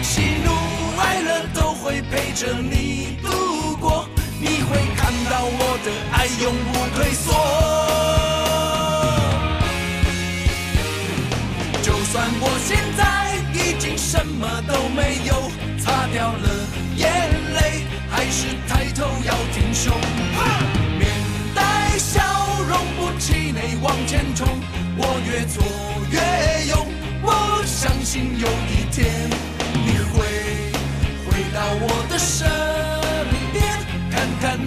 [0.04, 0.52] 喜怒
[1.00, 4.08] 哀乐都会陪着你度过，
[4.40, 7.34] 你会看到我的爱永不退缩。
[11.82, 16.50] 就算我现在已经什么都没有，擦掉了
[16.96, 17.10] 眼
[17.54, 19.94] 泪，还是抬头要挺胸。
[22.98, 24.48] 不气馁往前冲，
[24.98, 25.64] 我越挫
[26.12, 26.88] 越勇。
[27.22, 29.30] 我相信有一天
[29.86, 30.14] 你会
[31.26, 32.48] 回到我的身
[33.52, 33.64] 边，
[34.12, 34.60] 看看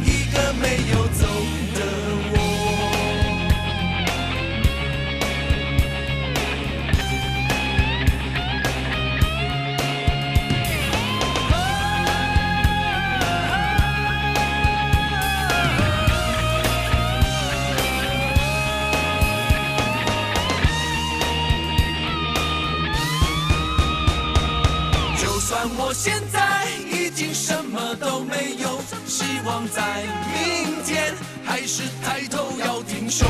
[25.88, 33.26] 我现在已经什么都没有，希望在明天还是抬头要挺胸。